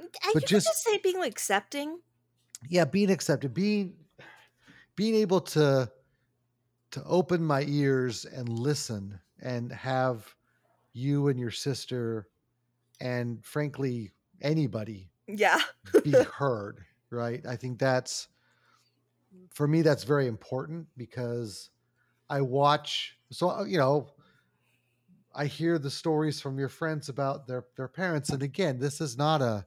[0.00, 2.00] I But just- just say being accepting.
[2.68, 3.96] Yeah being accepted being
[4.94, 5.90] being able to
[6.92, 10.34] to open my ears and listen and have
[10.92, 12.28] you and your sister
[13.00, 14.12] and frankly
[14.42, 15.58] anybody yeah.
[16.04, 17.44] be heard right?
[17.46, 18.28] I think that's
[19.50, 21.70] for me that's very important because
[22.30, 24.08] i watch so you know
[25.34, 29.16] i hear the stories from your friends about their their parents and again this is
[29.16, 29.66] not a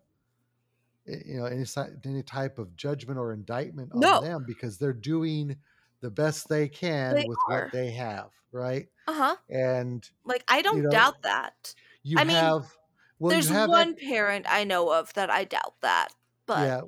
[1.06, 1.66] you know any
[2.06, 4.22] any type of judgment or indictment on No.
[4.22, 5.56] them because they're doing
[6.02, 7.64] the best they can They with are.
[7.64, 8.88] what they have right?
[9.08, 9.36] Uh-huh.
[9.50, 11.76] And like i don't know, doubt that.
[12.04, 12.72] you I mean, have
[13.20, 16.10] well there's you have one parent i know of that i doubt that
[16.46, 16.82] but yeah.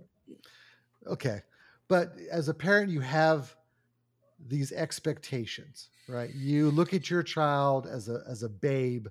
[1.06, 1.42] Okay.
[1.88, 3.56] But as a parent you have
[4.46, 6.34] these expectations right?
[6.34, 9.08] You look at your child as a as a babe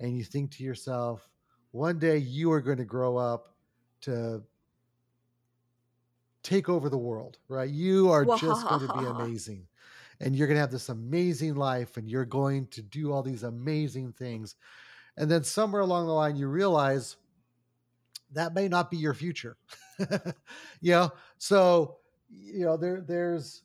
[0.00, 1.28] and you think to yourself
[1.72, 3.54] one day you are going to grow up
[4.02, 4.42] to
[6.42, 7.70] take over the world right?
[7.70, 9.66] You are just going to be amazing
[10.20, 13.42] and you're going to have this amazing life and you're going to do all these
[13.42, 14.54] amazing things
[15.16, 17.16] and then somewhere along the line you realize
[18.34, 19.56] that may not be your future.
[20.80, 21.96] you know, so
[22.30, 23.62] you know there there's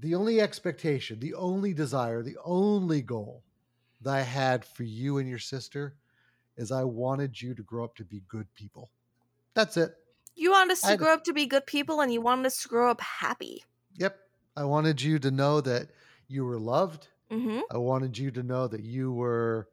[0.00, 3.42] the only expectation, the only desire, the only goal
[4.02, 5.94] that I had for you and your sister
[6.56, 8.90] is I wanted you to grow up to be good people.
[9.54, 9.94] That's it.
[10.36, 12.62] You want us to I- grow up to be good people and you want us
[12.62, 13.62] to grow up happy.
[13.96, 14.18] Yep.
[14.56, 15.88] I wanted you to know that
[16.28, 17.08] you were loved.
[17.30, 17.60] Mm-hmm.
[17.70, 19.68] I wanted you to know that you were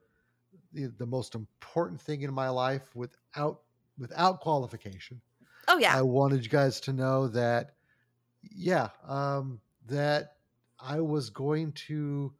[0.74, 3.61] the, the most important thing in my life without
[3.97, 5.22] without qualification.
[5.67, 5.95] Oh yeah.
[5.95, 7.74] I wanted you guys to know that,
[8.41, 9.59] yeah, um,
[9.92, 10.38] that
[10.80, 12.36] I was going to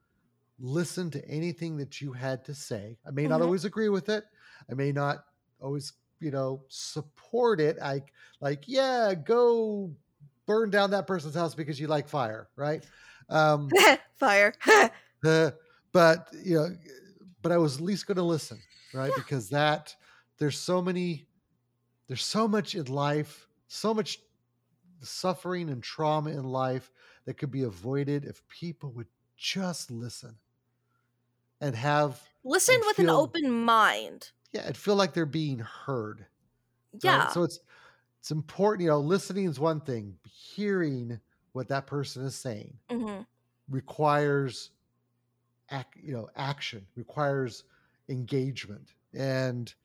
[0.60, 3.00] listen to anything that you had to say.
[3.06, 3.42] I may not Mhm.
[3.42, 4.26] always agree with it.
[4.70, 5.26] I may not
[5.60, 7.78] always, you know, support it.
[7.82, 8.04] I
[8.42, 9.96] like, yeah, go
[10.46, 12.84] burn down that person's house because you like fire, right?
[13.30, 13.80] Um,
[14.16, 14.54] Fire.
[15.26, 15.52] uh,
[15.92, 16.70] but you know,
[17.42, 19.14] but I was at least going to listen, right?
[19.14, 19.96] Because that
[20.38, 21.28] there's so many,
[22.08, 24.20] there's so much in life, so much
[25.02, 26.92] suffering and trauma in life
[27.26, 29.08] that could be avoided if people would
[29.38, 30.40] just listen
[31.60, 34.32] and have Listen and with an open mind.
[34.52, 36.28] yeah, and feel like they're being heard.
[37.04, 37.30] right?
[37.30, 37.32] Yeah.
[37.32, 37.60] So it's
[38.20, 41.22] it's important, you know, listening is one thing, hearing
[41.54, 43.22] what that person is saying hmm
[43.70, 44.72] requires
[45.72, 47.64] ac- you know action requires
[48.10, 49.76] engagement and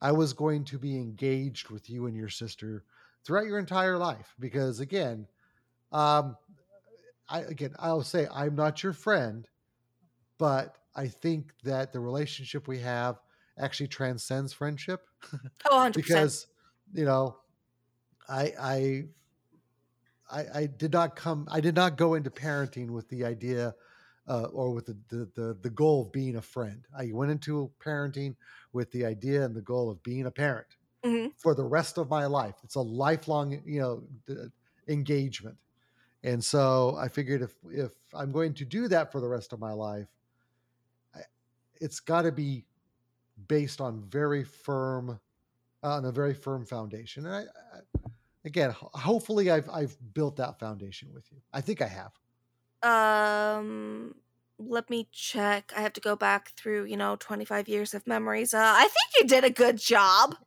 [0.00, 2.84] i was going to be engaged with you and your sister
[3.24, 5.26] throughout your entire life because again
[5.92, 6.36] um
[7.28, 9.48] i again i'll say i'm not your friend
[10.38, 13.20] but i think that the relationship we have
[13.58, 15.08] actually transcends friendship
[15.64, 16.30] Oh, 100%.
[16.36, 16.48] because
[16.92, 17.40] you know
[18.28, 19.04] I, I
[20.30, 23.74] i i did not come i did not go into parenting with the idea
[24.28, 27.72] uh, or with the, the the the goal of being a friend i went into
[27.78, 28.36] parenting
[28.72, 31.30] with the idea and the goal of being a parent Mhm.
[31.36, 34.48] for the rest of my life it's a lifelong you know d-
[34.88, 35.58] engagement
[36.24, 39.60] and so i figured if if i'm going to do that for the rest of
[39.60, 40.08] my life
[41.14, 41.20] I,
[41.80, 42.64] it's got to be
[43.48, 45.20] based on very firm
[45.82, 47.26] on a very firm foundation.
[47.26, 48.10] And I, I
[48.44, 51.38] again, hopefully, I've I've built that foundation with you.
[51.52, 52.12] I think I have.
[52.82, 54.14] Um,
[54.58, 55.72] let me check.
[55.76, 58.54] I have to go back through, you know, 25 years of memories.
[58.54, 60.36] Uh, I think you did a good job.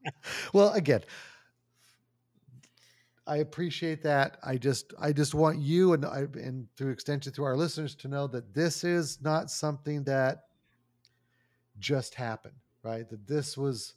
[0.54, 1.02] Well, again,
[3.30, 4.38] I appreciate that.
[4.44, 8.08] I just I just want you and I and through extension through our listeners to
[8.08, 10.46] know that this is not something that
[11.80, 13.08] just happened, right?
[13.08, 13.94] That this was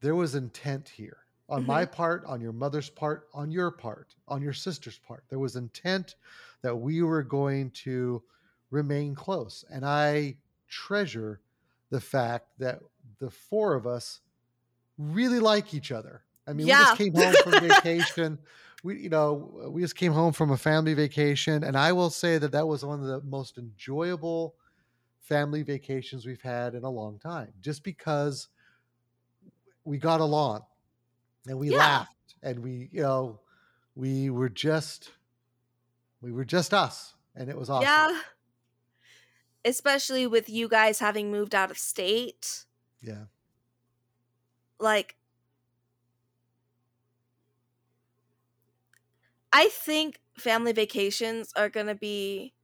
[0.00, 1.18] there was intent here
[1.48, 1.94] on my mm-hmm.
[1.94, 5.24] part, on your mother's part, on your part, on your sister's part.
[5.28, 6.16] There was intent
[6.62, 8.22] that we were going to
[8.70, 9.64] remain close.
[9.70, 10.36] And I
[10.68, 11.40] treasure
[11.90, 12.80] the fact that
[13.18, 14.20] the four of us
[14.98, 16.24] really like each other.
[16.46, 18.38] I mean, we just came home from vacation.
[18.82, 22.38] We, you know, we just came home from a family vacation, and I will say
[22.38, 24.56] that that was one of the most enjoyable
[25.20, 27.52] family vacations we've had in a long time.
[27.60, 28.48] Just because
[29.84, 30.64] we got along,
[31.46, 31.78] and we Yeah.
[31.78, 33.40] laughed, and we, you know,
[33.94, 35.10] we were just,
[36.20, 37.84] we were just us, and it was awesome.
[37.84, 38.20] Yeah.
[39.64, 42.66] Especially with you guys having moved out of state.
[43.00, 43.24] Yeah.
[44.78, 45.16] Like,
[49.54, 52.54] I think family vacations are going to be.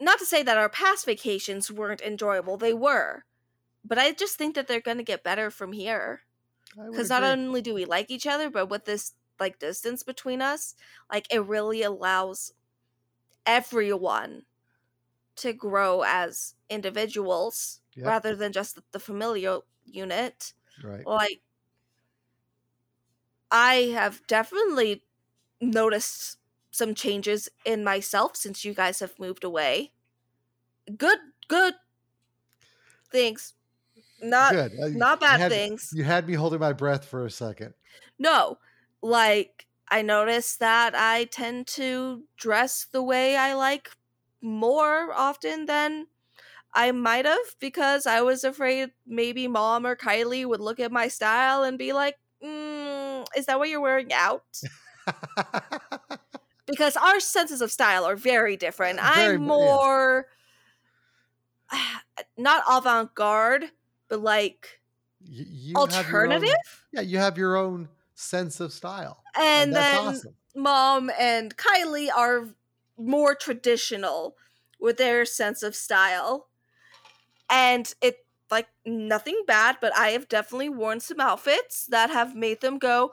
[0.00, 3.24] Not to say that our past vacations weren't enjoyable, they were.
[3.84, 6.22] But I just think that they're going to get better from here.
[6.90, 10.76] Because not only do we like each other but with this like distance between us
[11.12, 12.52] like it really allows
[13.46, 14.46] everyone
[15.36, 18.06] to grow as individuals Yep.
[18.06, 21.06] rather than just the familial unit right.
[21.06, 21.42] like
[23.50, 25.04] i have definitely
[25.60, 26.38] noticed
[26.70, 29.92] some changes in myself since you guys have moved away
[30.98, 31.74] good good
[33.10, 33.54] things
[34.22, 34.72] not Good.
[34.80, 37.74] Uh, not you bad had- things You had me holding my breath for a second.
[38.18, 38.58] No,
[39.02, 43.90] like I noticed that I tend to dress the way I like
[44.42, 46.06] more often than
[46.74, 51.08] I might have because I was afraid maybe mom or Kylie would look at my
[51.08, 54.44] style and be like, mm, "Is that what you're wearing out?"
[56.66, 58.98] Because our senses of style are very different.
[58.98, 60.26] Very I'm more
[62.38, 63.64] not avant-garde,
[64.08, 64.80] but like
[65.20, 66.84] you, you have your own- alternative.
[66.92, 70.34] yeah, you have your own sense of style, and, that's then awesome.
[70.54, 72.46] mom and Kylie are
[72.96, 74.36] more traditional
[74.80, 76.48] with their sense of style.
[77.50, 82.60] And it like nothing bad, but I have definitely worn some outfits that have made
[82.60, 83.12] them go,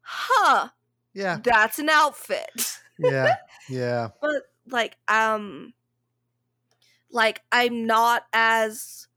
[0.00, 0.70] huh,
[1.18, 1.40] Yeah.
[1.42, 2.80] that's an outfit.
[2.98, 3.36] Yeah.
[3.68, 4.10] Yeah.
[4.20, 5.74] but like um
[7.10, 9.08] like I'm not as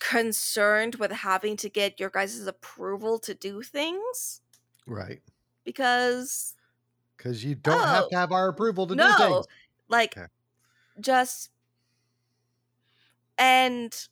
[0.00, 4.42] concerned with having to get your guys' approval to do things
[4.86, 5.22] Right.
[5.64, 6.56] because
[7.16, 9.46] Because you don't have Oh, to have our approval to do no things.
[9.88, 10.26] like Okay.
[11.00, 11.50] just
[13.38, 14.08] and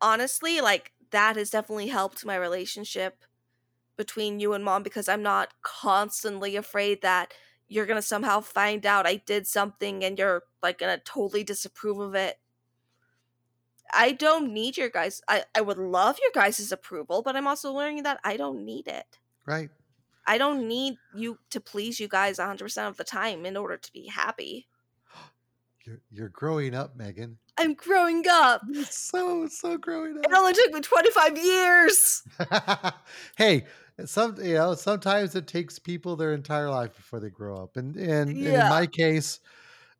[0.00, 3.24] honestly like that has definitely helped my relationship
[3.96, 7.32] between you and mom because i'm not constantly afraid that
[7.68, 12.14] you're gonna somehow find out i did something and you're like gonna totally disapprove of
[12.14, 12.38] it
[13.94, 17.72] i don't need your guys i, I would love your guys' approval but i'm also
[17.72, 19.70] learning that i don't need it Right.
[20.26, 23.92] i don't need you to please you guys 100% of the time in order to
[23.92, 24.68] be happy
[25.84, 27.38] You're you're growing up, Megan.
[27.58, 30.24] i'm growing up You're so so growing up.
[30.24, 32.22] It only took me 25 years.
[33.36, 33.66] hey,
[34.06, 37.96] some you know sometimes it takes people their entire life before they grow up, and
[37.96, 39.40] and, and in my case,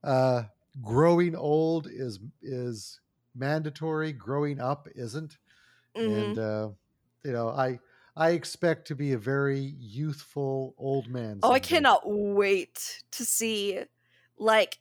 [0.04, 0.44] uh,
[0.82, 3.00] growing old is is
[3.34, 4.12] mandatory.
[4.12, 5.38] Growing up isn't,
[5.94, 6.36] Mhm.
[6.36, 6.70] and uh,
[7.24, 7.80] you know I
[8.16, 11.42] I expect to be a very youthful old man.
[11.42, 13.84] Oh, I cannot wait to see
[14.36, 14.78] like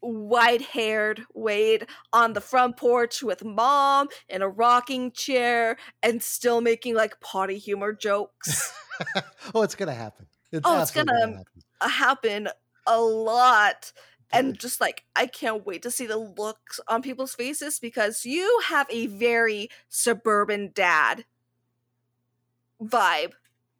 [0.00, 6.60] white haired Wade on the front porch with mom in a rocking chair and still
[6.60, 8.72] making like potty humor jokes.
[9.54, 10.26] oh, it's gonna happen.
[10.52, 11.90] It's Oh, it's absolutely gonna- happen.
[11.90, 12.48] Happen
[12.86, 13.92] a lot.
[14.32, 18.60] And just like, I can't wait to see the looks on people's faces because you
[18.68, 21.24] have a very suburban dad
[22.82, 23.32] vibe.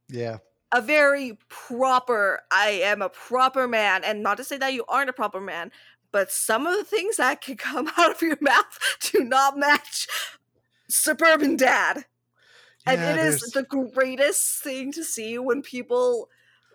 [0.08, 0.38] Yeah.
[0.72, 5.08] a very proper i am a proper man and not to say that you aren't
[5.08, 5.70] a proper man
[6.12, 8.78] but some of the things that can come out of your mouth
[9.12, 10.06] do not match
[10.88, 12.04] suburban dad
[12.86, 16.28] and Yeah, it is there's- the greatest thing to see when people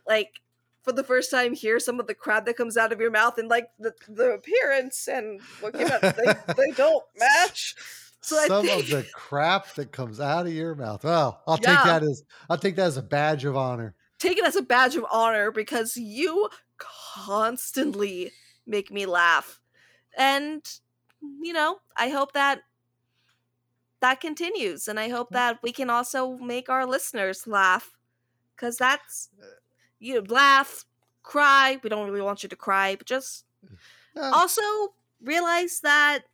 [0.07, 0.41] like
[0.83, 3.37] for the first time hear some of the crap that comes out of your mouth
[3.39, 7.75] and like the, the appearance and what came out they, they don't match
[8.21, 11.03] so some think- of the crap that comes out of your mouth.
[11.03, 13.93] Well, I'll take that as I'll take that as a badge of honor.
[14.19, 18.31] take it as a badge of honor because you constantly
[18.65, 19.61] make me laugh.
[20.17, 20.61] And
[21.41, 22.63] you know, I hope that
[24.01, 27.97] that continues and I hope that we can also make our listeners laugh
[28.57, 29.29] cuz that's
[29.99, 30.85] you laugh,
[31.23, 31.79] cry.
[31.83, 33.45] We don't really want you to cry, but just
[34.15, 34.61] Uh, also
[35.21, 36.25] realize that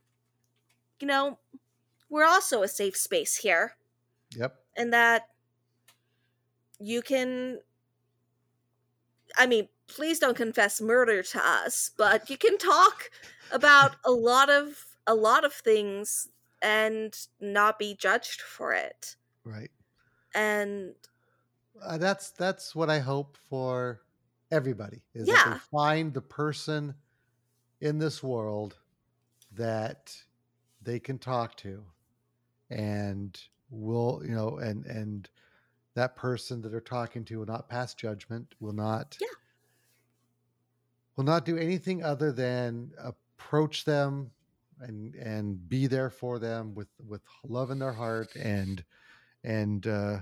[1.00, 1.38] you know,
[2.08, 3.76] we're also a safe space here
[4.36, 4.54] yep.
[4.76, 5.28] and that
[6.78, 7.60] you can
[9.38, 13.10] i mean please don't confess murder to us but you can talk
[13.52, 16.28] about a lot of a lot of things
[16.62, 19.70] and not be judged for it Right.
[20.34, 20.94] and
[21.82, 24.02] Uh, that's that's what I hope for
[24.50, 26.94] everybody is that they find the person
[27.80, 28.78] in this world
[29.52, 30.16] that
[30.82, 31.84] they can talk to
[32.70, 33.40] and
[33.70, 35.30] will you know and and
[35.94, 39.28] that person that they're talking to will not pass judgment will not Yeah.
[41.16, 44.30] Will not do anything other than approach them
[44.80, 48.84] and and be there for them with with love in their heart and
[49.44, 50.18] and uh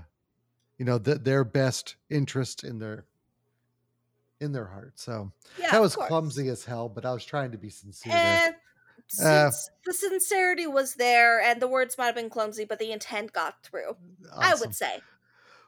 [0.77, 3.05] you know th- their best interest in their
[4.39, 4.93] in their heart.
[4.99, 8.13] So yeah that was clumsy as hell but i was trying to be sincere.
[8.13, 8.55] And
[9.21, 9.51] Uh,
[9.85, 13.61] the sincerity was there and the words might have been clumsy but the intent got
[13.63, 13.95] through
[14.37, 15.01] i would say.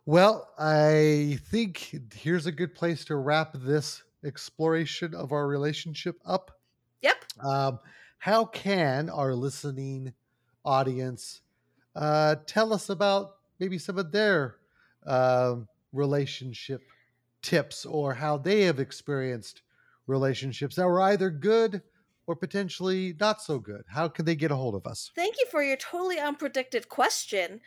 [0.06, 6.52] Well, I think here's a good place to wrap this exploration of our relationship up.
[7.02, 7.80] yep Um,
[8.18, 10.14] how can our listening
[10.64, 11.42] audience
[11.96, 14.58] uh, tell us about maybe some of their
[15.06, 16.82] um, relationship
[17.42, 19.62] tips or how they have experienced
[20.08, 21.82] relationships that were either good
[22.26, 23.84] or potentially not so good?
[23.88, 25.12] How can they get a hold of us?
[25.16, 27.60] Thank you for your totally unpredicted question.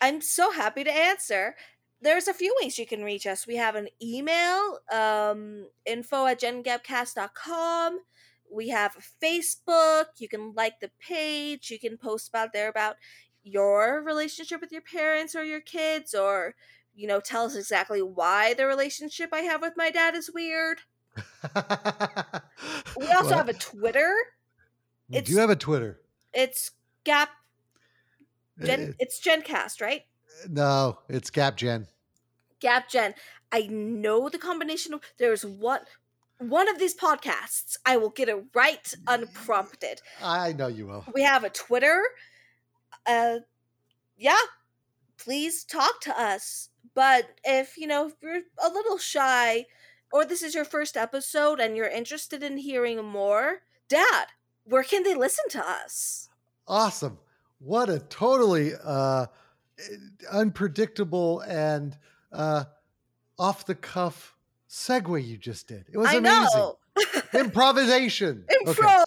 [0.00, 1.56] I'm so happy to answer.
[2.00, 3.46] There's a few ways you can reach us.
[3.46, 8.00] We have an email, um, info at gengapcast.com.
[8.52, 10.06] We have Facebook.
[10.18, 11.70] You can like the page.
[11.70, 12.96] You can post about there about
[13.42, 16.54] your relationship with your parents or your kids, or,
[16.94, 20.80] you know, tell us exactly why the relationship I have with my dad is weird.
[22.98, 24.12] We also Well, have a Twitter.
[25.08, 26.00] we it's- do have a Twitter.
[26.32, 26.72] It's
[27.04, 27.30] Gap
[28.62, 30.02] Gen it's Gencast, right?
[30.48, 31.86] No, it's Gap Gen.
[32.60, 33.14] Gap Gen.
[33.52, 35.80] I know the combination of there's one
[36.38, 40.02] one of these podcasts, I will get it right unprompted.
[40.22, 41.04] I know you will.
[41.14, 42.02] We have a Twitter.
[43.06, 43.38] Uh,
[44.18, 44.36] yeah,
[45.16, 46.68] please talk to us.
[46.94, 49.66] But if you know if you're a little shy,
[50.12, 54.26] or this is your first episode and you're interested in hearing more, Dad,
[54.64, 56.28] where can they listen to us?
[56.66, 57.18] Awesome.
[57.58, 59.26] What a totally uh,
[60.32, 61.96] unpredictable and
[62.32, 62.64] uh,
[63.38, 64.36] off the cuff
[64.68, 65.84] segue you just did.
[65.92, 66.48] It was I amazing.
[66.54, 66.78] know.
[67.38, 68.44] Improvisation.
[68.66, 69.04] Okay.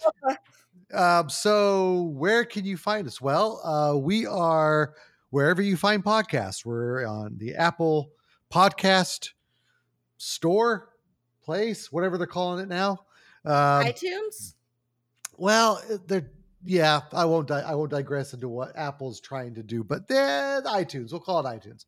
[0.92, 3.20] Um, so where can you find us?
[3.20, 4.94] Well, uh, we are
[5.30, 6.64] wherever you find podcasts.
[6.64, 8.10] We're on the Apple
[8.52, 9.30] Podcast
[10.16, 10.90] Store,
[11.42, 13.04] place, whatever they're calling it now.
[13.44, 14.54] Um, iTunes.
[15.36, 16.30] well, they're
[16.64, 17.00] yeah.
[17.12, 17.48] I won't.
[17.48, 21.12] Di- I won't digress into what Apple's trying to do, but then iTunes.
[21.12, 21.86] We'll call it iTunes.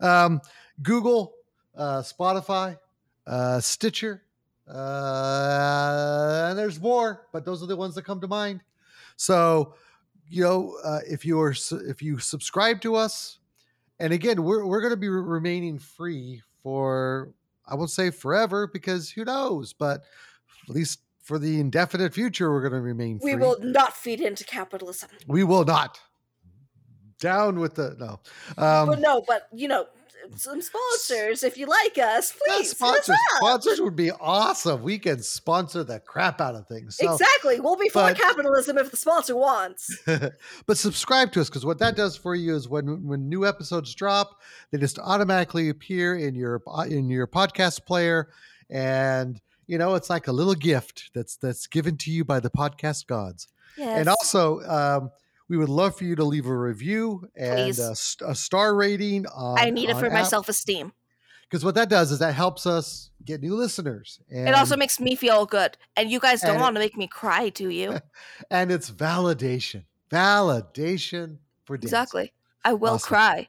[0.00, 0.40] Um,
[0.82, 1.34] Google,
[1.76, 2.78] uh, Spotify,
[3.26, 4.22] uh, Stitcher,
[4.68, 8.60] uh, and there's more, but those are the ones that come to mind.
[9.16, 9.74] So,
[10.28, 11.54] you know, uh, if you are
[11.86, 13.38] if you subscribe to us,
[14.00, 17.32] and again, we're we're going to be re- remaining free for
[17.66, 20.02] I won't say forever because who knows, but
[20.68, 23.34] at least for the indefinite future, we're going to remain free.
[23.34, 25.08] We will not feed into capitalism.
[25.26, 25.98] We will not.
[27.18, 28.20] Down with the no.
[28.62, 29.86] Um, but no, but you know,
[30.36, 32.72] some sponsors, if you like us, yeah, please.
[32.72, 34.82] us sponsors, sponsors would be awesome.
[34.82, 36.96] We can sponsor the crap out of things.
[36.96, 37.58] So, exactly.
[37.58, 40.02] We'll be for but- capitalism if the sponsor wants.
[40.66, 43.94] but subscribe to us because what that does for you is when when new episodes
[43.94, 48.28] drop, they just automatically appear in your in your podcast player,
[48.68, 52.50] and you know it's like a little gift that's that's given to you by the
[52.50, 53.48] podcast gods.
[53.76, 53.98] Yes.
[54.00, 55.10] And also, um,
[55.48, 57.94] we would love for you to leave a review and a,
[58.26, 59.26] a star rating.
[59.26, 60.92] On, I need it for my self esteem.
[61.48, 65.00] because what that does is that helps us get new listeners and It also makes
[65.00, 65.76] me feel good.
[65.96, 67.98] And you guys don't want to make me cry, do you?
[68.50, 71.84] and it's validation validation for dance.
[71.84, 72.32] exactly.
[72.64, 73.08] I will Awesome.
[73.08, 73.48] cry.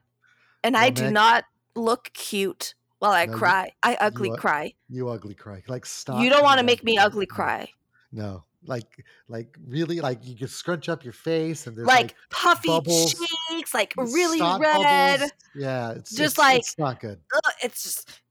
[0.64, 1.44] And Well, I do Meg- not
[1.76, 3.72] look cute while I No, you- cry.
[3.84, 4.74] I ugly are- cry.
[4.90, 7.68] you ugly cry like stop You don't want to make me ugly cry.
[8.12, 12.16] no like like really like you can scrunch up your face and there's Like, like,
[12.32, 13.14] puffy bubbles,
[13.50, 15.20] cheeks, like really red.
[15.20, 15.32] bubbles.
[15.54, 18.22] yeah it's Just it's- like- it's not good Ugh, it's just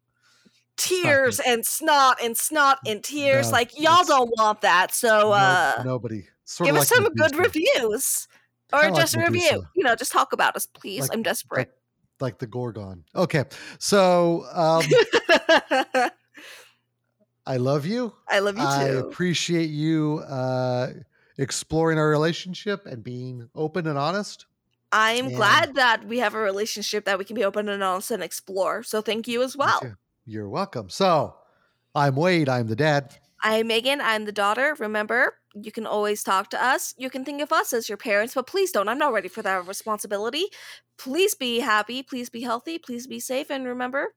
[0.76, 3.46] tears and snot and snot and tears.
[3.46, 4.92] No, like y'all don't want that.
[4.92, 8.26] So uh nobody sort give us like some good reviews.
[8.72, 9.64] Or Kinda like just a review.
[9.76, 11.02] You know, just talk about us, please.
[11.02, 11.70] Like- I'm desperate.
[12.20, 13.44] Like the gorgon okay
[13.78, 14.82] so um
[17.46, 18.68] i love you I love you too.
[18.68, 20.88] I appreciate you uh,
[21.38, 24.46] exploring our relationship and being open and honest.
[24.90, 28.10] I'm and- glad that we have a relationship that we can be open and honest
[28.10, 28.82] and explore.
[28.82, 29.80] So thank you as well.
[30.26, 30.90] You're welcome.
[30.90, 31.36] So,
[31.94, 32.48] I'm Wade.
[32.48, 33.14] I'm the dad.
[33.42, 34.00] I'm Megan.
[34.00, 34.74] I'm the daughter.
[34.80, 36.94] Remember, you can always talk to us.
[36.96, 38.88] You can think of us as your parents, but please don't.
[38.88, 40.46] I'm not ready for that responsibility.
[40.98, 42.02] Please be happy.
[42.02, 42.78] Please be healthy.
[42.78, 43.50] Please be safe.
[43.50, 44.14] And remember,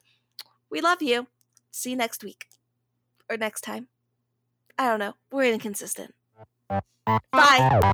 [0.70, 1.28] we love you.
[1.72, 2.46] See you next week
[3.30, 3.88] or next time.
[4.78, 5.14] I don't know.
[5.32, 6.14] We're inconsistent.
[7.32, 7.94] Bye.